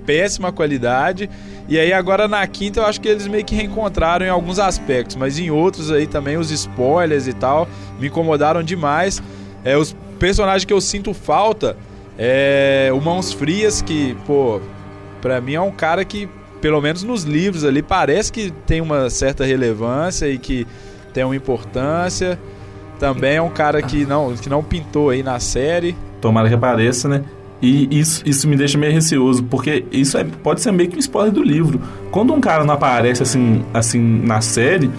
[0.07, 1.29] péssima qualidade.
[1.69, 5.17] E aí, agora na quinta, eu acho que eles meio que reencontraram em alguns aspectos,
[5.17, 7.67] mas em outros aí também, os spoilers e tal,
[7.99, 9.23] me incomodaram demais.
[9.65, 11.77] É, os personagens que eu sinto falta
[12.19, 14.61] é o Mãos Frias, que, pô,
[15.21, 16.29] pra mim é um cara que,
[16.61, 20.67] pelo menos nos livros ali, parece que tem uma certa relevância e que
[21.13, 22.39] tem uma importância.
[22.99, 25.97] Também é um cara que não, que não pintou aí na série.
[26.25, 27.23] Tomara que apareça, né?
[27.61, 30.99] E isso, isso me deixa meio receoso, porque isso é- pode ser meio que um
[30.99, 31.79] spoiler do livro.
[32.11, 34.91] Quando um cara não aparece assim, assim na série,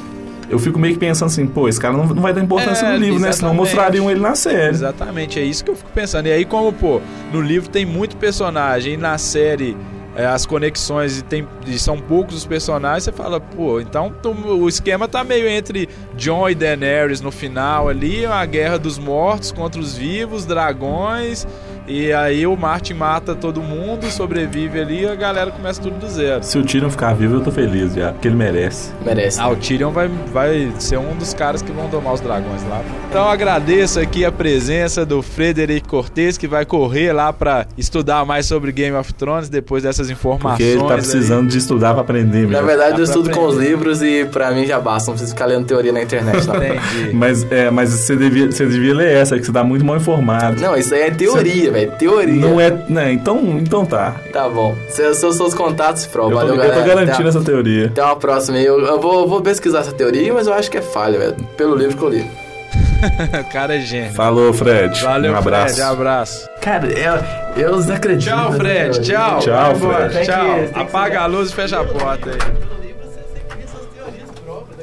[0.50, 2.92] eu fico meio que pensando assim, pô, esse cara não, não vai dar importância É,
[2.94, 3.32] no livro, né?
[3.32, 3.58] Senão exatamente.
[3.58, 4.70] mostrariam ele na série.
[4.70, 6.28] Exatamente, é isso que eu fico pensando.
[6.28, 7.02] E aí, como, pô,
[7.34, 9.76] no livro tem muito personagem e na série
[10.16, 14.30] é, as conexões e, tem, e são poucos os personagens, você fala, pô, então tu-
[14.32, 19.52] o esquema tá meio entre John e Daenerys no final ali, a guerra dos mortos
[19.52, 21.46] contra os vivos, dragões.
[21.88, 26.10] E aí o Martin mata todo mundo, sobrevive ali e a galera começa tudo do
[26.10, 26.44] zero.
[26.44, 28.92] Se o Tyrion ficar vivo, eu tô feliz já, porque ele merece.
[29.06, 29.40] Merece.
[29.40, 32.82] Ah, o Tyrion vai, vai ser um dos caras que vão domar os dragões lá.
[33.10, 38.46] Então agradeço aqui a presença do Frederic Cortez, que vai correr lá pra estudar mais
[38.48, 40.58] sobre Game of Thrones depois dessas informações.
[40.58, 41.02] Porque ele tá aí.
[41.02, 42.66] precisando de estudar pra aprender Na mesmo.
[42.66, 43.70] verdade, Dá eu estudo com os aprender.
[43.70, 46.48] livros e pra mim já basta, não preciso ficar lendo teoria na internet.
[46.48, 47.14] Não, Entendi.
[47.14, 50.60] Mas, é, mas você, devia, você devia ler essa, que você tá muito mal informado.
[50.60, 51.92] não isso aí é teoria, velho.
[51.98, 52.34] Teoria.
[52.42, 52.72] Não é.
[52.90, 54.16] Né, então, então tá.
[54.32, 54.76] Tá bom.
[54.90, 56.24] Seus, seus, seus contatos, Fro.
[56.24, 56.82] Eu tô, Valeu, eu galera.
[56.82, 57.88] tô garantindo essa teoria.
[57.88, 58.66] Até uma próxima aí.
[58.66, 61.36] Eu, eu vou, eu vou pesquisar essa teoria, mas eu acho que é falha, velho.
[61.58, 62.26] Pelo livro que eu li.
[63.40, 64.14] o cara é gênio.
[64.14, 65.02] Falou, Fred.
[65.02, 65.76] Valeu, um abraço.
[65.76, 65.82] Fred.
[65.90, 66.50] Abraço.
[66.62, 68.30] Cara, eu, eu desacredito.
[68.36, 69.02] Tchau, Fred.
[69.02, 69.40] Tchau.
[69.40, 69.76] Tchau.
[69.76, 70.26] Fred.
[70.26, 70.46] Tchau.
[70.68, 72.66] Que- que Apaga a luz e fecha a porta aí.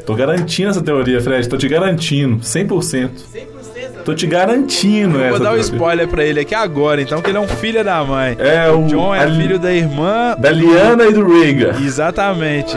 [0.06, 1.48] Tô garantindo essa teoria, Fred.
[1.48, 2.38] Tô te garantindo.
[2.38, 3.10] 100%.
[3.32, 3.61] 100%
[4.04, 5.30] Tô te garantindo Eu essa.
[5.30, 8.02] vou dar um spoiler pra ele aqui agora, então, que ele é um filho da
[8.04, 8.36] mãe.
[8.38, 10.34] É, o John é filho da irmã.
[10.38, 11.80] da Liana e do Rhaegar.
[11.82, 12.76] Exatamente.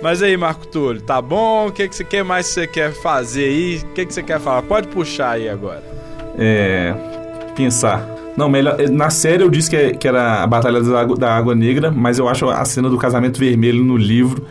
[0.00, 1.66] Mas aí, Marco Túlio, tá bom?
[1.66, 3.76] O que, que você quer mais que você quer fazer aí?
[3.82, 4.62] O que, que você quer falar?
[4.62, 5.82] Pode puxar aí agora.
[6.38, 6.94] É.
[7.56, 8.06] Pensar.
[8.36, 8.76] Não, melhor.
[8.90, 12.20] Na série eu disse que, que era a Batalha da Água, da Água Negra, mas
[12.20, 14.44] eu acho a cena do casamento vermelho no livro.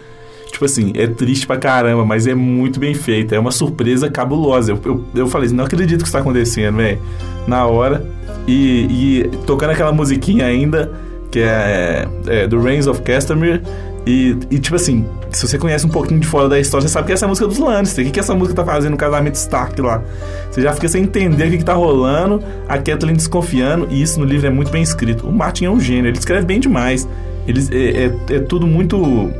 [0.57, 3.35] Tipo assim, é triste pra caramba, mas é muito bem feita.
[3.35, 4.71] É uma surpresa cabulosa.
[4.71, 6.99] Eu, eu, eu falei assim, não acredito que isso tá acontecendo, velho.
[7.45, 8.03] Na hora.
[8.47, 10.91] E, e tocando aquela musiquinha ainda,
[11.29, 13.61] que é, é do Reigns of Castamere.
[14.07, 17.05] E, e, tipo assim, se você conhece um pouquinho de fora da história, você sabe
[17.05, 18.03] que essa é a música dos Lannister.
[18.03, 20.01] O que, que essa música tá fazendo no casamento Stark lá?
[20.49, 24.19] Você já fica sem entender o que, que tá rolando, a Kathleen desconfiando, e isso
[24.19, 25.27] no livro é muito bem escrito.
[25.27, 27.07] O Martin é um gênio, ele escreve bem demais.
[27.47, 29.31] Ele, é, é, é tudo muito.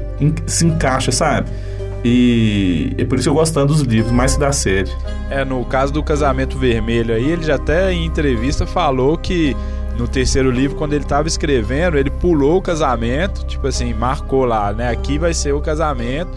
[0.45, 1.49] Se encaixa, sabe?
[2.03, 4.91] E é por isso que eu gosto tanto dos livros, mais da série.
[5.29, 9.55] É, no caso do casamento vermelho aí, ele já até em entrevista falou que
[9.97, 14.71] no terceiro livro, quando ele tava escrevendo, ele pulou o casamento, tipo assim, marcou lá,
[14.71, 14.89] né?
[14.89, 16.31] Aqui vai ser o casamento.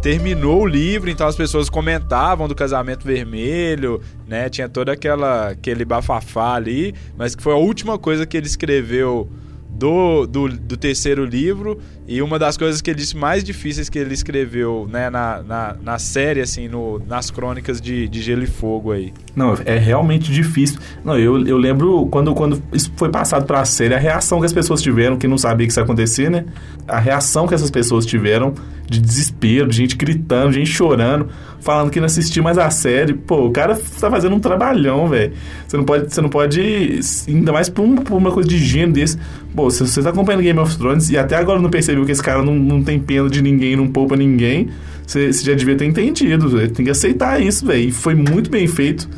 [0.00, 4.48] Terminou o livro, então as pessoas comentavam do casamento vermelho, né?
[4.48, 9.30] Tinha toda aquela aquele bafafá ali, mas que foi a última coisa que ele escreveu
[9.70, 13.98] do, do, do terceiro livro e uma das coisas que ele disse mais difíceis que
[13.98, 18.46] ele escreveu né, na, na, na série, assim, no, nas crônicas de, de Gelo e
[18.46, 19.12] Fogo aí.
[19.34, 20.78] Não, é realmente difícil.
[21.04, 24.52] Não, eu, eu lembro quando, quando isso foi passado pra série, a reação que as
[24.52, 26.44] pessoas tiveram, que não sabia que isso ia acontecer, né?
[26.86, 28.54] A reação que essas pessoas tiveram
[28.86, 31.28] de desespero, de gente gritando, gente chorando,
[31.60, 33.14] falando que não assistia mais a série.
[33.14, 35.32] Pô, o cara tá fazendo um trabalhão, velho.
[35.66, 38.92] Você não pode, você não pode, ainda mais por, um- por uma coisa de gênero
[38.92, 39.18] desse.
[39.56, 42.22] Pô, se você tá acompanhando Game of Thrones e até agora não percebeu que esse
[42.22, 44.70] cara não, não tem pena de ninguém, não poupa ninguém,
[45.06, 46.48] você, você já devia ter entendido.
[46.48, 47.88] Você tem que aceitar isso, velho.
[47.88, 49.08] E foi muito bem feito.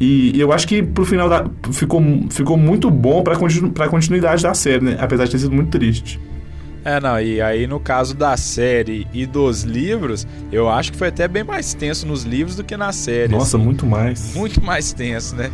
[0.00, 4.42] E eu acho que pro final da, ficou, ficou muito bom pra, continu, pra continuidade
[4.42, 4.96] da série, né?
[5.00, 6.20] Apesar de ter sido muito triste.
[6.84, 11.08] É, não, e aí no caso da série e dos livros, eu acho que foi
[11.08, 13.32] até bem mais tenso nos livros do que na série.
[13.32, 13.64] Nossa, assim.
[13.64, 14.34] muito mais.
[14.34, 15.50] Muito mais tenso, né?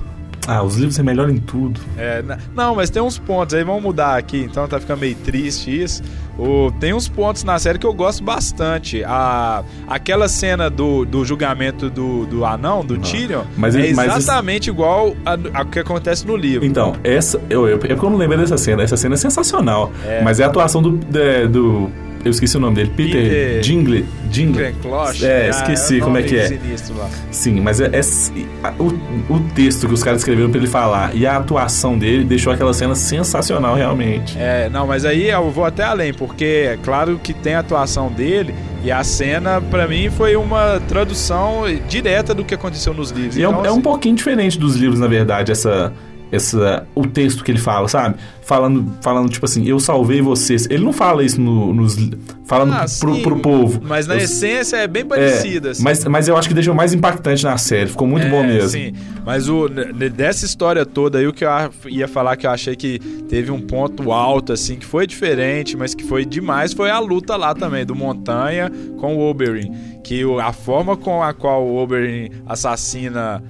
[0.48, 1.80] Ah, os livros é melhor em tudo.
[1.96, 5.82] É, não, mas tem uns pontos aí, vamos mudar aqui, então tá ficando meio triste
[5.82, 6.02] isso.
[6.40, 9.02] O, tem uns pontos na série que eu gosto bastante.
[9.04, 14.18] A, aquela cena do, do julgamento do, do anão, do Tyrion, mas é mas isso-
[14.18, 16.64] exatamente igual a- ao que acontece no livro.
[16.66, 17.40] Então, essa.
[17.50, 18.82] Eu, eu, é porque eu não lembro dessa cena.
[18.82, 19.92] Essa cena é sensacional.
[20.06, 20.22] É.
[20.22, 20.92] Mas é a atuação do.
[20.92, 21.90] de- do
[22.22, 22.92] eu esqueci o nome dele.
[22.94, 24.04] Peter, Peter- Dingle.
[24.28, 24.62] Dingle.
[24.62, 24.74] É,
[25.46, 26.48] Ah, esqueci um como é que é.
[26.48, 26.94] sinistro.
[27.30, 28.88] Sim, mas é, é- o,
[29.34, 32.74] o texto que os caras escreveram pra ele falar e a atuação dele deixou aquela
[32.74, 34.36] cena sensacional, realmente.
[34.38, 38.08] É, não, mas aí eu vou até além, porque é claro que tem a atuação
[38.08, 43.36] dele e a cena, pra mim, foi uma tradução direta do que aconteceu nos livros.
[43.36, 45.92] E é, um, Então, é um assim, pouquinho diferente dos livros, na verdade, essa.
[46.32, 48.16] Essa, o texto que ele fala, sabe?
[48.42, 50.66] Falando, falando tipo assim, eu salvei vocês.
[50.70, 51.96] Ele não fala isso no- nos.
[52.46, 53.80] Falando ah, pro, pro povo.
[53.84, 55.70] Mas na Eu- essência é bem É, parecida.
[55.70, 55.82] assim.
[55.82, 57.88] mas, mas eu acho que deixou mais impactante na série.
[57.90, 58.70] Ficou muito É, bom mesmo.
[58.70, 58.92] Sim,
[59.24, 61.50] mas o, dessa história toda aí, o que eu
[61.88, 65.94] ia falar que eu achei que teve um ponto alto, assim, que foi diferente, mas
[65.94, 69.72] que foi demais, foi a luta lá também, do Montanha com o Oberyn.
[70.02, 73.42] Que a forma com a qual o Oberyn assassina.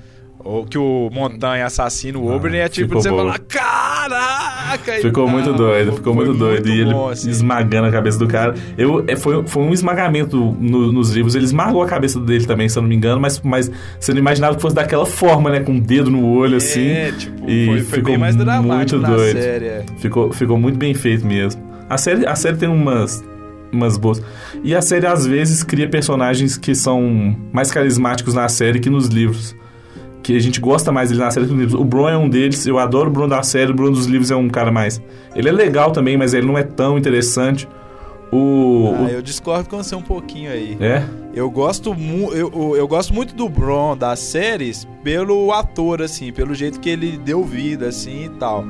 [0.43, 4.93] Ou que o Montanha assassina o Ah, Oberyn é tipo você falar, caraca!
[5.01, 5.29] Ficou tal.
[5.29, 6.69] muito doido, ficou muito doido.
[6.69, 7.29] E ele bom, assim.
[7.31, 8.55] esmagando a cabeça do cara.
[8.77, 11.35] Eu, é, foi, foi um esmagamento no- nos livros.
[11.35, 14.21] Ele esmagou a cabeça dele também, se eu não me engano, mas, mas você não
[14.21, 15.61] imaginava que fosse daquela forma, né?
[15.61, 16.89] Com o dedo no olho, assim.
[16.89, 19.39] É, tipo, e foi, foi ficou mais muito doido.
[19.41, 19.65] série.
[19.67, 19.85] é.
[19.99, 21.63] Ficou, ficou muito bem feito mesmo.
[21.89, 23.23] A série, a série tem umas,
[23.73, 24.23] umas boas.
[24.65, 29.09] E a série, às vezes, cria personagens que são mais carismáticos na série que nos
[29.09, 29.55] livros.
[30.23, 31.81] Que a gente gosta mais dele na série que nos livros.
[31.81, 34.31] O Bron é um deles, eu adoro o Bron da série, o Bron dos livros
[34.31, 35.01] é um cara mais.
[35.35, 37.67] Ele é legal também, mas ele não é tão interessante.
[38.33, 38.93] O.
[38.97, 40.77] Ah, o- eu discordo com você um pouquinho aí.
[40.81, 41.03] É?
[41.35, 46.33] Eu gosto, mu eu, eu- eu gosto muito do Bron das séries pelo ator, assim,
[46.33, 48.65] pelo jeito que ele deu vida, assim e tal.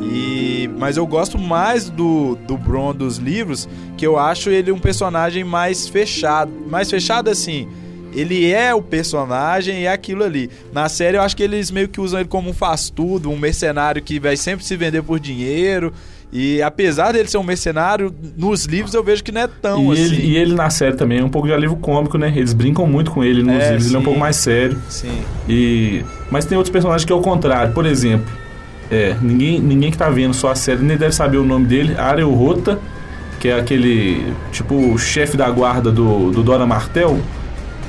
[0.00, 4.78] E, mas eu gosto mais do, do Bron dos livros, que eu acho ele um
[4.78, 6.50] personagem mais fechado.
[6.68, 7.68] Mais fechado assim.
[8.14, 10.50] Ele é o personagem e é aquilo ali.
[10.72, 14.02] Na série eu acho que eles meio que usam ele como um faz-tudo, um mercenário
[14.02, 15.92] que vai sempre se vender por dinheiro.
[16.34, 20.00] E apesar dele ser um mercenário, nos livros eu vejo que não é tão e,
[20.00, 20.14] assim.
[20.14, 22.32] ele, e ele na série também é um pouco de alívio cômico, né?
[22.34, 24.04] Eles brincam muito com ele nos É, livros, ele é um sim.
[24.04, 24.78] pouco mais sério.
[24.88, 25.12] Sim.
[25.48, 27.74] E mas tem outros personagens que é o contrário.
[27.74, 28.26] Por exemplo,
[28.90, 31.94] é, ninguém, ninguém que tá vendo só a série nem deve saber o nome dele.
[31.98, 32.78] Ariel Rota,
[33.38, 37.18] que é aquele tipo chefe da guarda do, do Dora Martel.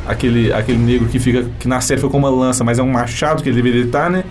[0.07, 1.45] Aquele, aquele negro que fica.
[1.59, 4.09] que na série foi com uma lança, mas é um machado que ele deveria estar,
[4.09, 4.23] né?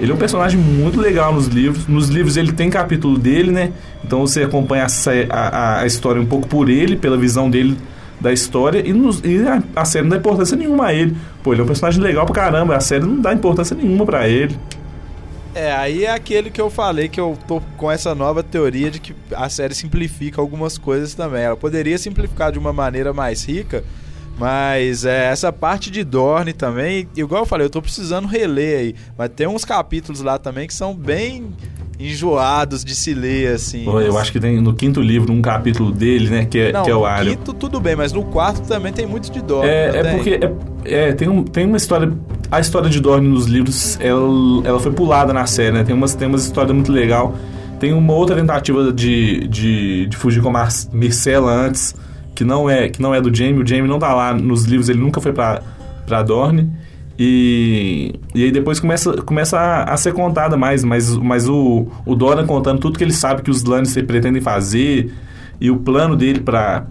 [0.00, 1.86] Ele é um personagem muito legal nos livros.
[1.86, 3.72] Nos livros ele tem capítulo dele, né?
[4.04, 7.76] Então você acompanha a, a, a história um pouco por ele, pela visão dele
[8.20, 8.82] da história.
[8.86, 11.16] E, nos, e a, a, série não dá importância nenhuma a ele.
[11.42, 12.76] Pô, ele é um personagem legal pra caramba.
[12.76, 14.56] A série não dá importância nenhuma para ele.
[15.54, 18.98] É, aí é aquele que eu falei que eu tô com essa nova teoria de
[18.98, 21.42] que a série simplifica algumas coisas também.
[21.42, 23.84] Ela poderia simplificar de uma maneira mais rica,
[24.38, 28.94] mas é, essa parte de Dorne também, igual eu falei, eu tô precisando reler aí.
[29.16, 31.52] Mas tem uns capítulos lá também que são bem
[31.98, 33.84] enjoados de se ler, assim.
[33.84, 36.44] Pô, eu acho que tem no quinto livro um capítulo dele, né?
[36.44, 37.30] Que é, Não, que é o no Alho.
[37.30, 39.70] quinto tudo bem, mas no quarto também tem muito de Dorne.
[39.70, 40.40] É, é porque
[40.84, 42.12] é, é, tem, um, tem uma história.
[42.50, 44.20] A história de Dorne nos livros, ela,
[44.64, 45.84] ela foi pulada na série, né?
[45.84, 47.34] Tem umas, tem umas histórias muito legal.
[47.78, 51.94] Tem uma outra tentativa de, de, de fugir com a Mar Myrcella antes,
[52.34, 53.62] que não é que não é do Jaime.
[53.62, 55.62] O Jaime não tá lá nos livros, ele nunca foi pra,
[56.06, 56.70] pra Dorne.
[57.18, 62.14] E, e aí depois começa, começa a, a ser contada mais, mas, mas o, o
[62.14, 65.12] Doran contando tudo que ele sabe que os Lannister pretendem fazer
[65.60, 66.84] e o plano dele pra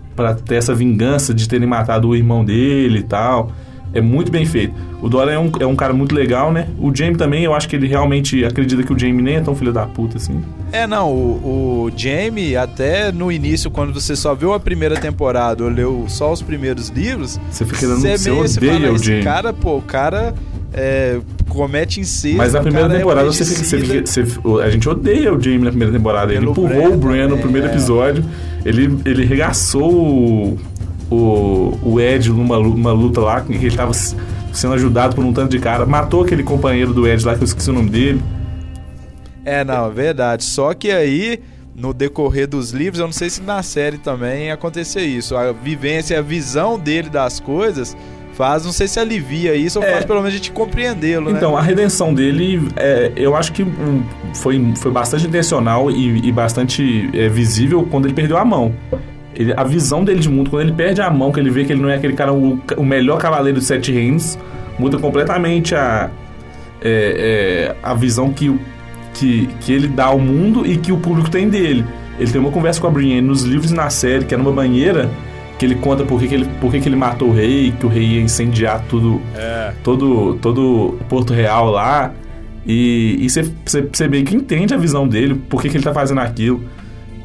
[0.46, 3.52] ter essa vingança de terem matado o irmão dele e tal.
[3.94, 4.74] É muito bem feito.
[5.02, 6.68] O Doran é um, é um cara muito legal, né?
[6.80, 9.54] O Jaime também, eu acho que ele realmente acredita que o Jaime nem é tão
[9.56, 10.42] filho da puta assim.
[10.72, 15.64] É, não, o, o Jamie, até no início, quando você só viu a primeira temporada
[15.64, 18.00] ou leu só os primeiros livros, Você fica dando.
[18.00, 19.24] você meio- você odeia fala, o Jaime.
[19.24, 20.34] cara, pô, o cara
[20.74, 22.38] é, comete incesto.
[22.38, 24.26] Mas na primeira cara é temporada você fica, você fica- você-
[24.64, 26.32] a gente odeia o Jaime na primeira temporada.
[26.32, 27.72] Ele Pelo empurrou Bran o Bran no também, primeiro é.
[27.72, 28.24] episódio.
[28.64, 30.58] Ele, ele regaçou o,
[31.12, 34.16] o, o Ed numa uma luta lá, que ele tava s-
[34.54, 35.86] sendo ajudado por um tanto de cara.
[35.86, 38.22] Matou aquele companheiro do Ed lá, que eu esqueci o nome dele.
[39.44, 40.44] É, não, é verdade.
[40.44, 41.40] Só que aí,
[41.76, 45.36] no decorrer dos livros, eu não sei se na série também acontecer isso.
[45.36, 47.98] A vivência, a visão dele das coisas
[48.34, 49.92] faz, não sei se alivia isso ou É.
[49.92, 51.58] faz pelo menos a gente compreendê-lo, Então, né?
[51.58, 54.04] a redenção dele, é, eu acho que hum,
[54.36, 58.74] foi, foi bastante intencional e, e bastante é, visível quando ele perdeu a mão.
[59.36, 61.72] Ele- a visão dele de mundo, quando ele perde a mão, que ele vê que
[61.74, 64.38] ele não é aquele cara, o, o melhor cavaleiro dos sete reinos,
[64.78, 66.10] muda completamente a,
[66.82, 68.54] é, é, a visão que,
[69.14, 71.86] que, que ele dá ao mundo e que o público tem dele.
[72.20, 74.52] Ele tem uma conversa com a Brienne nos livros e na série, que é numa
[74.52, 75.10] banheira,
[75.58, 77.86] que ele conta por que, que ele, por que, que ele matou o rei, que
[77.86, 79.72] o rei ia incendiar tudo É.
[79.84, 82.12] todo, todo Porto Real lá.
[82.66, 86.64] E você meio que entende a visão dele, por que, que ele tá fazendo aquilo.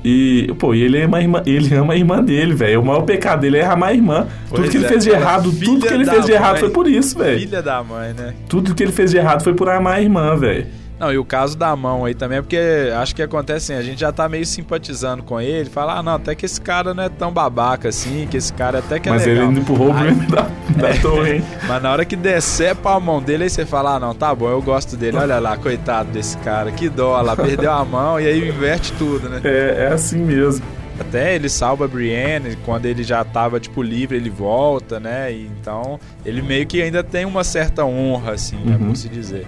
[0.09, 2.81] E, pô, e ele ama a irmã, ele ama a irmã dele, velho.
[2.81, 4.29] O maior pecado dele é amar a irmã.
[4.49, 6.61] Pois tudo que ele é, fez de errado, tudo que ele fez de errado mãe.
[6.61, 7.41] foi por isso, velho.
[7.41, 8.33] Filha da mãe, né?
[8.49, 10.65] Tudo que ele fez de errado foi por amar a irmã, velho.
[10.99, 12.59] Não, e o caso da mão aí também é porque
[12.99, 16.15] acho que acontece assim, a gente já tá meio simpatizando com ele, fala, ah, não,
[16.15, 19.13] até que esse cara não é tão babaca assim, que esse cara até que é
[19.13, 19.37] Mas legal.
[19.43, 20.43] ele ainda empurrou o Bruno da,
[20.81, 21.45] da torre, hein?
[21.69, 24.49] Mas na hora que decepa a mão dele, aí você fala, ah, não, tá bom,
[24.49, 28.27] eu gosto dele, olha lá, coitado desse cara, que dó, lá, perdeu a mão e
[28.27, 29.43] aí inverte tudo, né?
[29.45, 30.65] É, é assim mesmo.
[30.99, 35.31] Até ele salva a Brienne, quando ele já tava, tipo, livre, ele volta, né?
[35.31, 38.87] E então, ele meio que ainda tem uma certa honra, assim, né, Uhum.
[38.89, 39.47] por se dizer.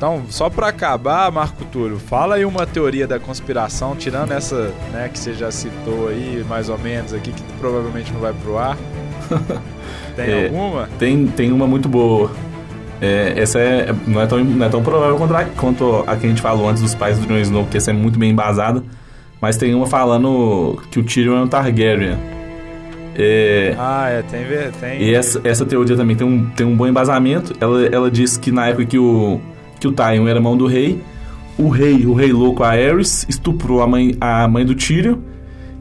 [0.00, 5.10] Então, só pra acabar, Marco Túlio, fala aí uma teoria da conspiração, tirando essa, né,
[5.12, 8.78] que você já citou aí, mais ou menos, aqui, que provavelmente não vai pro ar.
[10.16, 10.44] Tem É.
[10.46, 10.88] alguma?
[10.98, 12.30] Tem, tem uma muito boa.
[12.98, 16.24] É, essa é, não, é tão, não é tão provável quanto a, quanto a que
[16.24, 18.82] a gente falou antes dos pais do Jon Snow, que essa é muito bem embasada.
[19.38, 22.16] Mas tem uma falando que o Tyrion é um Targaryen.
[23.14, 24.44] É, Ah, é, tem...
[24.46, 25.02] ver- tem...
[25.02, 27.52] e essa, essa teoria também tem um, tem um bom embasamento.
[27.60, 29.40] Ela, ela diz que na época que o,
[29.80, 31.00] que o Tywin era mão do rei,
[31.58, 35.16] o rei, o rei louco Aerys, estuprou a mãe, a mãe do Tyrion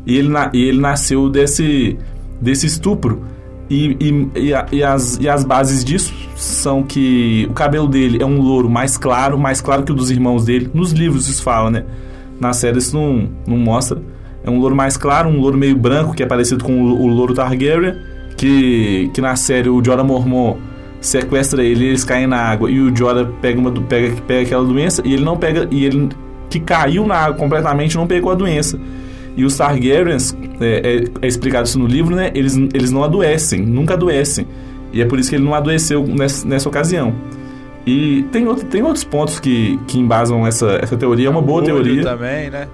[0.05, 1.97] e ele, na- e ele nasceu desse,
[2.41, 3.21] desse estupro.
[3.69, 8.17] E, e, e, a- e as, e as bases disso são que o cabelo dele
[8.21, 10.69] é um louro mais claro, mais claro que o dos irmãos dele.
[10.73, 11.85] Nos livros isso fala, né?
[12.39, 14.01] Na série isso não, não mostra.
[14.43, 17.07] É um louro mais claro, um louro meio branco, que é parecido com o, o
[17.07, 17.93] louro Targaryen.
[18.37, 20.57] Que, que na série o Jorah Mormont
[21.01, 25.01] sequestra ele, eles caem na água e o Jorah pega, uma, pega, pega aquela doença
[25.05, 25.67] e ele não pega.
[25.71, 26.09] E ele
[26.49, 28.79] que caiu na água completamente não pegou a doença.
[29.37, 32.31] E os Targaryens, é, é- é explicado isso no livro, né?
[32.33, 34.45] Eles, eles não adoecem, nunca adoecem.
[34.91, 37.13] E é por isso que ele não adoeceu nessa, nessa ocasião.
[37.85, 41.27] E tem, outro, tem outros pontos que, que embasam essa, essa teoria.
[41.27, 42.03] É uma boa teoria.
[42.03, 42.67] também, né?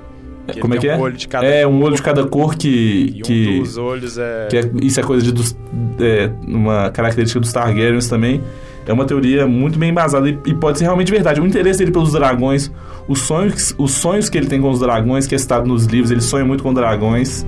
[0.47, 0.95] Que Como é que é?
[0.95, 3.15] Um olho de cada é, um cor, olho de cada cor que.
[3.17, 4.47] E que um dos olhos é...
[4.49, 5.57] que é- isso é coisa de dos,
[5.99, 8.41] é, uma característica dos Targaryens também.
[8.87, 11.41] É uma teoria muito bem embasada e, e pode ser realmente verdade.
[11.41, 12.71] O interesse dele pelos dragões,
[13.07, 16.11] os sonhos, os sonhos que ele tem com os dragões, que é citado nos livros,
[16.11, 17.45] ele sonha muito com dragões.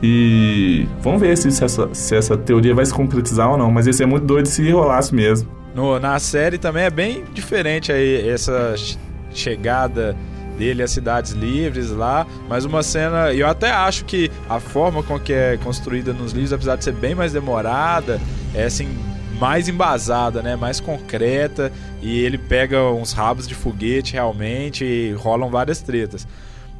[0.00, 3.70] E vamos ver se, se, essa, se essa teoria vai se concretizar ou não.
[3.72, 5.48] Mas esse é muito doido se rolasse mesmo.
[5.74, 8.74] No, na série também é bem diferente aí essa
[9.32, 10.16] chegada
[10.56, 15.18] dele às cidades livres lá, mas uma cena, eu até acho que a forma com
[15.18, 18.20] que é construída nos livros, apesar de ser bem mais demorada,
[18.54, 18.88] é assim
[19.38, 25.50] mais embasada, né, mais concreta e ele pega uns rabos de foguete realmente e rolam
[25.50, 26.26] várias tretas.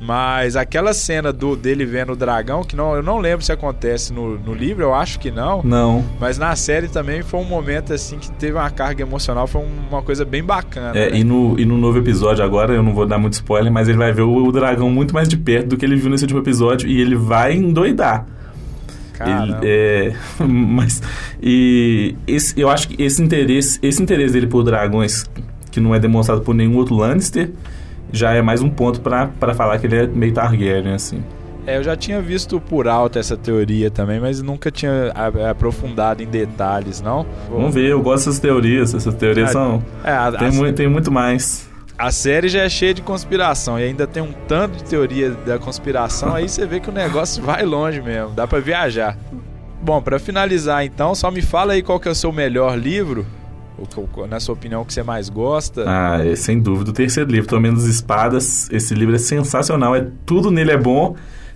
[0.00, 4.12] Mas aquela cena do dele vendo o dragão, que não, eu não lembro se acontece
[4.12, 5.62] no, no livro, eu acho que não.
[5.62, 6.04] Não.
[6.20, 10.02] Mas na série também foi um momento assim que teve uma carga emocional, foi uma
[10.02, 10.96] coisa bem bacana.
[10.96, 11.18] É, né?
[11.18, 13.96] e, no, e no novo episódio agora, eu não vou dar muito spoiler, mas ele
[13.96, 16.40] vai ver o, o dragão muito mais de perto do que ele viu nesse último
[16.40, 18.26] episódio e ele vai endoidar.
[19.18, 20.12] Ele, é,
[20.44, 21.00] mas
[21.42, 25.24] e esse, eu acho que esse interesse, esse interesse dele por dragões
[25.70, 27.50] que não é demonstrado por nenhum outro Lannister,
[28.12, 31.22] já é mais um ponto para falar que ele é meio Targaryen, assim.
[31.66, 35.12] É, eu já tinha visto por alto essa teoria também, mas nunca tinha
[35.50, 37.26] aprofundado em detalhes, não?
[37.50, 38.94] Vamos ver, eu gosto dessas teorias.
[38.94, 39.84] Essas teorias ah, são.
[40.04, 41.68] É, a, tem, a, muito, tem muito mais.
[41.98, 45.58] A série já é cheia de conspiração e ainda tem um tanto de teoria da
[45.58, 49.16] conspiração, aí você vê que o negócio vai longe mesmo, dá para viajar.
[49.82, 53.26] Bom, para finalizar então, só me fala aí qual que é o seu melhor livro
[54.28, 55.84] na sua opinião, o que você mais gosta?
[55.86, 56.90] Ah, é, sem dúvida.
[56.90, 59.94] O terceiro livro, Tomando as Espadas, esse livro é sensacional.
[59.94, 61.14] É, tudo nele é bom.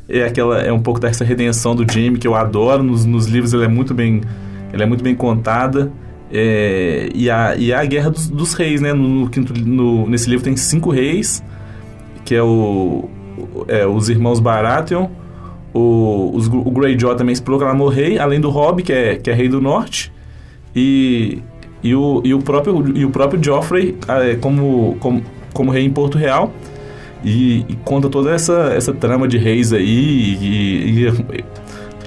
[0.09, 2.83] É, aquela, é um pouco dessa redenção do Jamie que eu adoro.
[2.83, 4.21] Nos, nos livros ele é muito bem,
[4.73, 5.91] ele é muito bem contada.
[6.33, 8.93] É, e, a, e a Guerra dos, dos Reis, né?
[8.93, 11.43] No, no, quinto, no, nesse livro tem cinco reis,
[12.25, 13.09] que é o,
[13.67, 15.09] é, os irmãos Baratheon,
[15.73, 19.35] o, os, o Greyjoy também se proclamou rei, além do Robb, que é, que é
[19.35, 20.13] rei do norte,
[20.75, 21.43] e
[21.83, 25.23] e o, e o, próprio, e o próprio Joffrey é, como, como,
[25.53, 26.53] como rei em Porto Real.
[27.23, 31.45] E, e, conta toda essa, essa trama de reis aí e, e,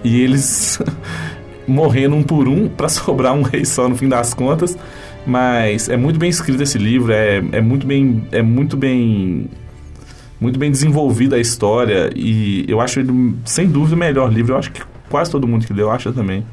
[0.04, 0.82] e eles
[1.68, 4.78] morrendo um por um para sobrar um rei só no fim das contas.
[5.26, 9.50] Mas é muito bem escrito esse livro, é, é muito bem é muito bem
[10.40, 14.54] muito bem desenvolvida a história e eu acho ele sem dúvida o melhor livro.
[14.54, 16.44] Eu acho que quase todo mundo que leu acha também.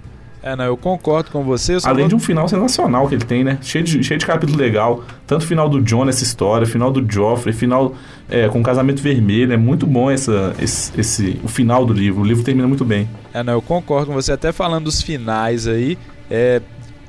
[0.42, 1.76] É, não, eu concordo com você.
[1.84, 3.58] Além de um final sensacional que ele tem, né?
[3.60, 5.04] Cheio de, cheio de capítulo legal.
[5.26, 7.94] Tanto o final do John nessa história, final do Joffrey, final
[8.28, 9.52] é, com o casamento vermelho.
[9.52, 12.22] É muito bom essa, esse, esse, o final do livro.
[12.22, 13.08] O livro termina muito bem.
[13.34, 14.32] É, não, eu concordo com você.
[14.32, 15.98] Até falando dos finais aí,
[16.30, 16.62] é,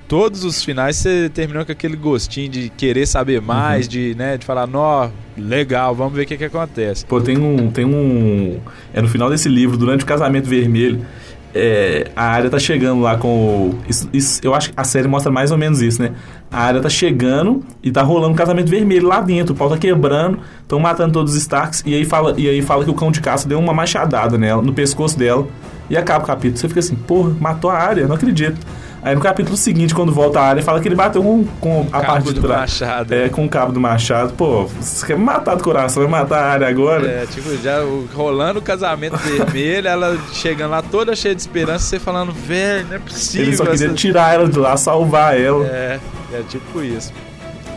[0.10, 3.92] todos os finais você terminou com aquele gostinho de querer saber mais, uhum.
[3.92, 7.06] de, né, de falar, nó, legal, vamos ver o que, que acontece.
[7.06, 8.60] Pô, tem um, tem um...
[8.94, 11.06] É no final desse livro, durante o casamento vermelho
[11.54, 13.80] é, a área tá chegando lá com o.
[13.88, 16.12] Isso, isso, eu acho que a série mostra mais ou menos isso, né?
[16.52, 19.78] A área tá chegando e tá rolando um casamento vermelho lá dentro, o pau tá
[19.78, 23.12] quebrando, estão matando todos os Starks, e aí, fala, e aí fala que o cão
[23.12, 25.48] de caça deu uma machadada nela, no pescoço dela,
[25.90, 26.58] e acaba o capítulo.
[26.58, 28.60] Você fica assim, porra, matou a área, não acredito.
[29.04, 32.02] Aí no capítulo seguinte, quando volta a área, fala que ele bateu com, com a
[32.02, 32.80] parte de trás.
[32.80, 33.14] Machado.
[33.14, 34.34] É, com o cabo do machado.
[34.34, 37.08] Pô, você quer me matar do coração, vai matar a área agora?
[37.08, 37.80] É, tipo, já
[38.14, 42.96] rolando o casamento vermelho, ela chegando lá toda cheia de esperança, você falando, velho, não
[42.96, 43.48] é possível.
[43.48, 43.96] Ele só queria essa...
[43.96, 45.66] tirar ela de lá, salvar ela.
[45.66, 46.00] É,
[46.34, 47.12] é tipo isso.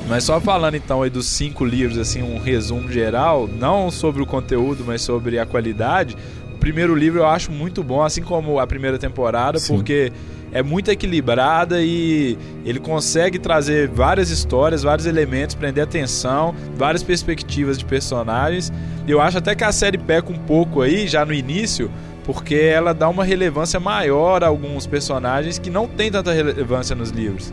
[0.06, 4.26] Mas só falando então aí dos cinco livros, assim, um resumo geral, não sobre o
[4.26, 6.16] conteúdo, mas sobre a qualidade.
[6.54, 9.74] O primeiro livro eu acho muito bom, assim como a primeira temporada, Sim.
[9.74, 10.12] porque
[10.52, 17.76] é muito equilibrada e ele consegue trazer várias histórias, vários elementos, prender atenção, várias perspectivas
[17.76, 18.72] de personagens.
[19.06, 21.90] Eu acho até que a série peca um pouco aí, já no início,
[22.24, 27.10] porque ela dá uma relevância maior a alguns personagens que não tem tanta relevância nos
[27.10, 27.52] livros.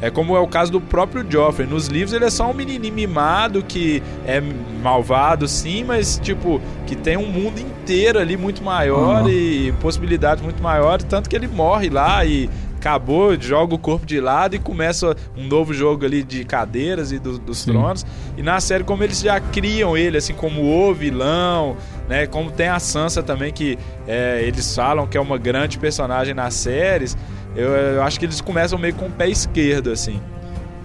[0.00, 1.66] É como é o caso do próprio Joffrey.
[1.66, 4.42] Nos livros ele é só um menininho mimado que é
[4.82, 9.28] malvado, sim, mas tipo, que tem um mundo inteiro ali muito maior uhum.
[9.28, 12.48] e possibilidades muito maiores, tanto que ele morre lá e
[12.86, 17.18] acabou, joga o corpo de lado e começa um novo jogo ali de cadeiras e
[17.18, 17.72] do, dos Sim.
[17.72, 18.06] tronos.
[18.36, 21.76] E na série, como eles já criam ele, assim, como o vilão,
[22.08, 22.26] né?
[22.26, 23.76] Como tem a Sansa também, que
[24.06, 27.16] é, eles falam que é uma grande personagem nas séries.
[27.56, 30.20] Eu, eu acho que eles começam meio com o pé esquerdo, assim.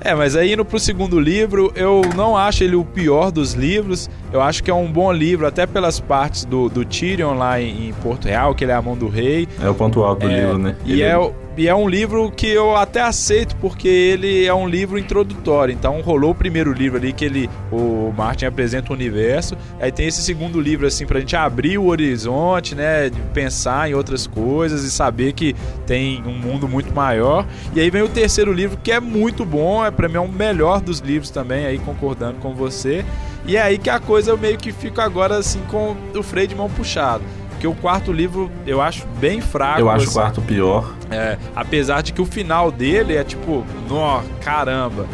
[0.03, 4.09] É, mas aí indo pro segundo livro, eu não acho ele o pior dos livros.
[4.33, 7.89] Eu acho que é um bom livro, até pelas partes do, do Tyrion lá em,
[7.89, 9.47] em Porto Real, que ele é a mão do rei.
[9.61, 10.75] É o ponto alto do é, livro, né?
[10.85, 11.15] E é,
[11.57, 15.73] e é um livro que eu até aceito porque ele é um livro introdutório.
[15.73, 20.07] Então rolou o primeiro livro ali que ele o Martin apresenta o universo, aí tem
[20.07, 24.91] esse segundo livro assim pra gente abrir o horizonte, né, pensar em outras coisas e
[24.91, 27.45] saber que tem um mundo muito maior.
[27.75, 30.27] E aí vem o terceiro livro que é muito bom, é para mim é o
[30.27, 33.03] melhor dos livros também, aí concordando com você.
[33.45, 36.55] E é aí que a coisa meio que fico agora assim com o freio de
[36.55, 37.23] mão puxado
[37.61, 39.79] porque o quarto livro eu acho bem fraco.
[39.79, 40.09] Eu acho assim.
[40.09, 40.95] o quarto pior.
[41.11, 45.05] É, apesar de que o final dele é tipo, nó, caramba,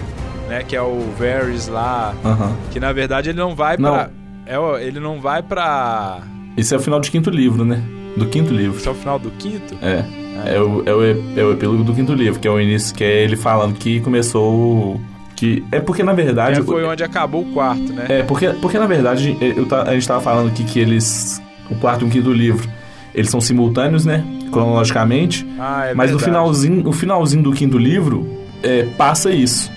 [0.47, 0.63] né?
[0.63, 2.55] Que é o Varys lá, Aham.
[2.71, 3.91] que na verdade ele não vai Não.
[3.91, 4.09] pra.
[4.45, 6.19] É, ele não vai pra.
[6.55, 7.83] Esse é o final de quinto livro, né?
[8.15, 8.77] Do quinto livro.
[8.77, 9.75] Esse é o final do quinto?
[9.81, 10.05] É.
[10.45, 13.03] É o, é, o, é o epílogo do quinto livro, que é o início, que
[13.03, 15.01] é ele falando que começou.
[15.35, 16.61] Que, é porque, na verdade.
[16.61, 18.05] É, foi onde acabou o quarto, né?
[18.07, 21.41] É, porque, porque na verdade, é, eu a gente tava falando aqui que eles.
[21.69, 22.67] O quarto e o quinto livro,
[23.13, 24.23] eles são simultâneos, né?
[24.51, 25.45] Cronologicamente.
[25.59, 28.27] Ah, é mas no finalzinho, o finalzinho do quinto livro
[28.63, 29.71] é, passa isso.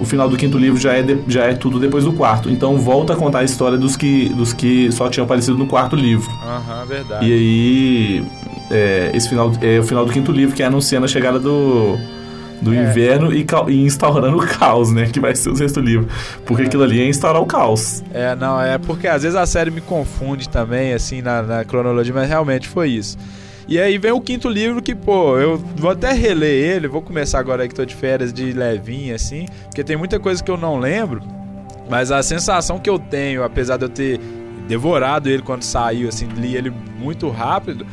[0.00, 2.50] O final do quinto livro já é, de- já é tudo depois do quarto.
[2.50, 5.94] Então volta a contar a história dos que, dos que só tinham aparecido no quarto
[5.94, 6.28] livro.
[6.44, 7.26] Aham, verdade.
[7.26, 8.24] E aí,
[8.70, 11.96] é, esse final é o final do quinto livro, que é anunciando a chegada do,
[12.62, 12.76] do É.
[12.82, 15.06] inverno e, e instaurando o caos, né?
[15.06, 16.08] Que vai ser o sexto livro.
[16.46, 18.02] Porque aquilo ali é instaurar o caos.
[18.14, 22.14] É, não, é porque às vezes a série me confunde também, assim, na, na cronologia,
[22.14, 23.18] mas realmente foi isso.
[23.68, 27.38] E aí vem o quinto livro que, pô, eu vou até reler ele, vou começar
[27.38, 30.56] agora aí que tô de férias de levinho, assim, porque tem muita coisa que eu
[30.56, 31.22] não lembro,
[31.88, 34.20] mas a sensação que eu tenho, apesar de eu ter
[34.66, 37.86] devorado ele quando saiu, assim, li ele muito rápido,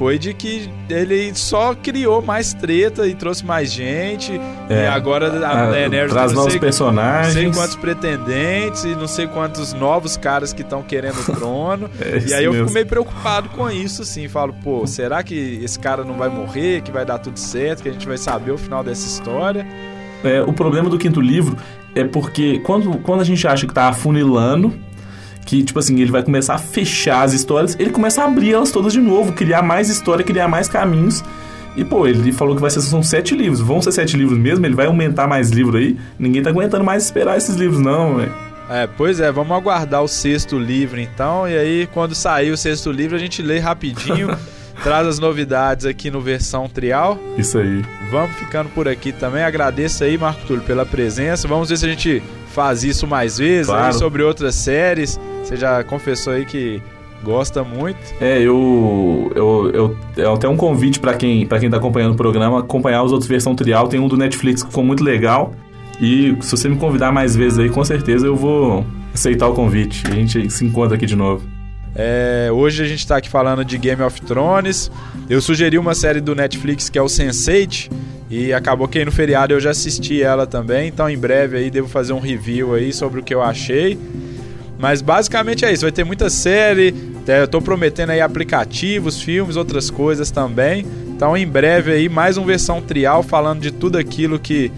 [0.00, 4.32] foi de que ele só criou mais treta e trouxe mais gente,
[4.70, 4.84] É.
[4.84, 7.34] e agora a Ah, Daenerys traz não novos sei- não personagens.
[7.34, 11.90] sei quantos pretendentes e não sei quantos novos caras que estão querendo o trono.
[12.00, 12.64] É e aí eu mesmo.
[12.68, 14.26] fico meio preocupado com isso, assim.
[14.26, 17.90] Falo, pô, será que esse cara não vai morrer, que vai dar tudo certo, que
[17.90, 19.66] a gente vai saber o final dessa história?
[20.24, 21.58] É, o problema do quinto livro
[21.94, 24.72] é porque quando, quando a gente acha que tá afunilando,
[25.50, 28.70] que, tipo assim, ele vai começar a fechar as histórias, ele começa a abrir elas
[28.70, 31.24] todas de novo, criar mais história, criar mais caminhos.
[31.76, 33.60] E, pô, ele falou que vai ser são sete livros.
[33.60, 34.64] Vão ser sete livros mesmo?
[34.64, 35.98] Ele vai aumentar mais livro aí?
[36.16, 38.32] Ninguém tá aguentando mais esperar esses livros, não, velho.
[38.70, 41.48] É, pois é, vamos aguardar o sexto livro então.
[41.48, 44.28] E aí, quando sair o sexto livro, a gente lê rapidinho,
[44.82, 47.18] traz as novidades aqui no versão trial.
[47.36, 47.82] Isso aí.
[48.10, 49.42] Vamos ficando por aqui também.
[49.42, 51.46] Agradeço aí, Marco Túlio, pela presença.
[51.46, 52.22] Vamos ver se a gente
[52.52, 53.86] faz isso mais vezes Claro.
[53.86, 55.18] aí sobre outras séries.
[55.44, 56.82] Você já confessou aí que
[57.22, 57.98] gosta muito.
[58.20, 59.30] É, eu.
[59.34, 63.02] eu, eu é até um convite pra quem, pra quem tá acompanhando o programa, acompanhar
[63.02, 63.88] os outros versão trial.
[63.88, 65.52] Tem um do Netflix que ficou muito legal.
[66.00, 70.02] E se você me convidar mais vezes aí, com certeza eu vou aceitar o convite.
[70.08, 71.46] E a gente se encontra aqui de novo.
[71.94, 74.90] É, hoje a gente tá aqui falando de Game of Thrones.
[75.28, 77.90] Eu sugeri uma série do Netflix que é o Sense8
[78.30, 80.88] e acabou que aí no feriado eu já assisti ela também.
[80.88, 83.98] Então em breve aí devo fazer um review aí sobre o que eu achei.
[84.78, 86.94] Mas basicamente é isso, vai ter muita série.
[87.26, 90.86] é, Eu tô prometendo aí aplicativos, filmes, outras coisas também.
[91.08, 94.70] Então em breve aí mais uma versão trial falando de tudo aquilo que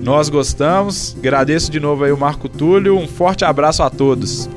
[0.00, 1.16] nós gostamos.
[1.18, 2.96] Agradeço de novo aí o Marco Túlio.
[2.96, 4.48] Um forte abraço a todos.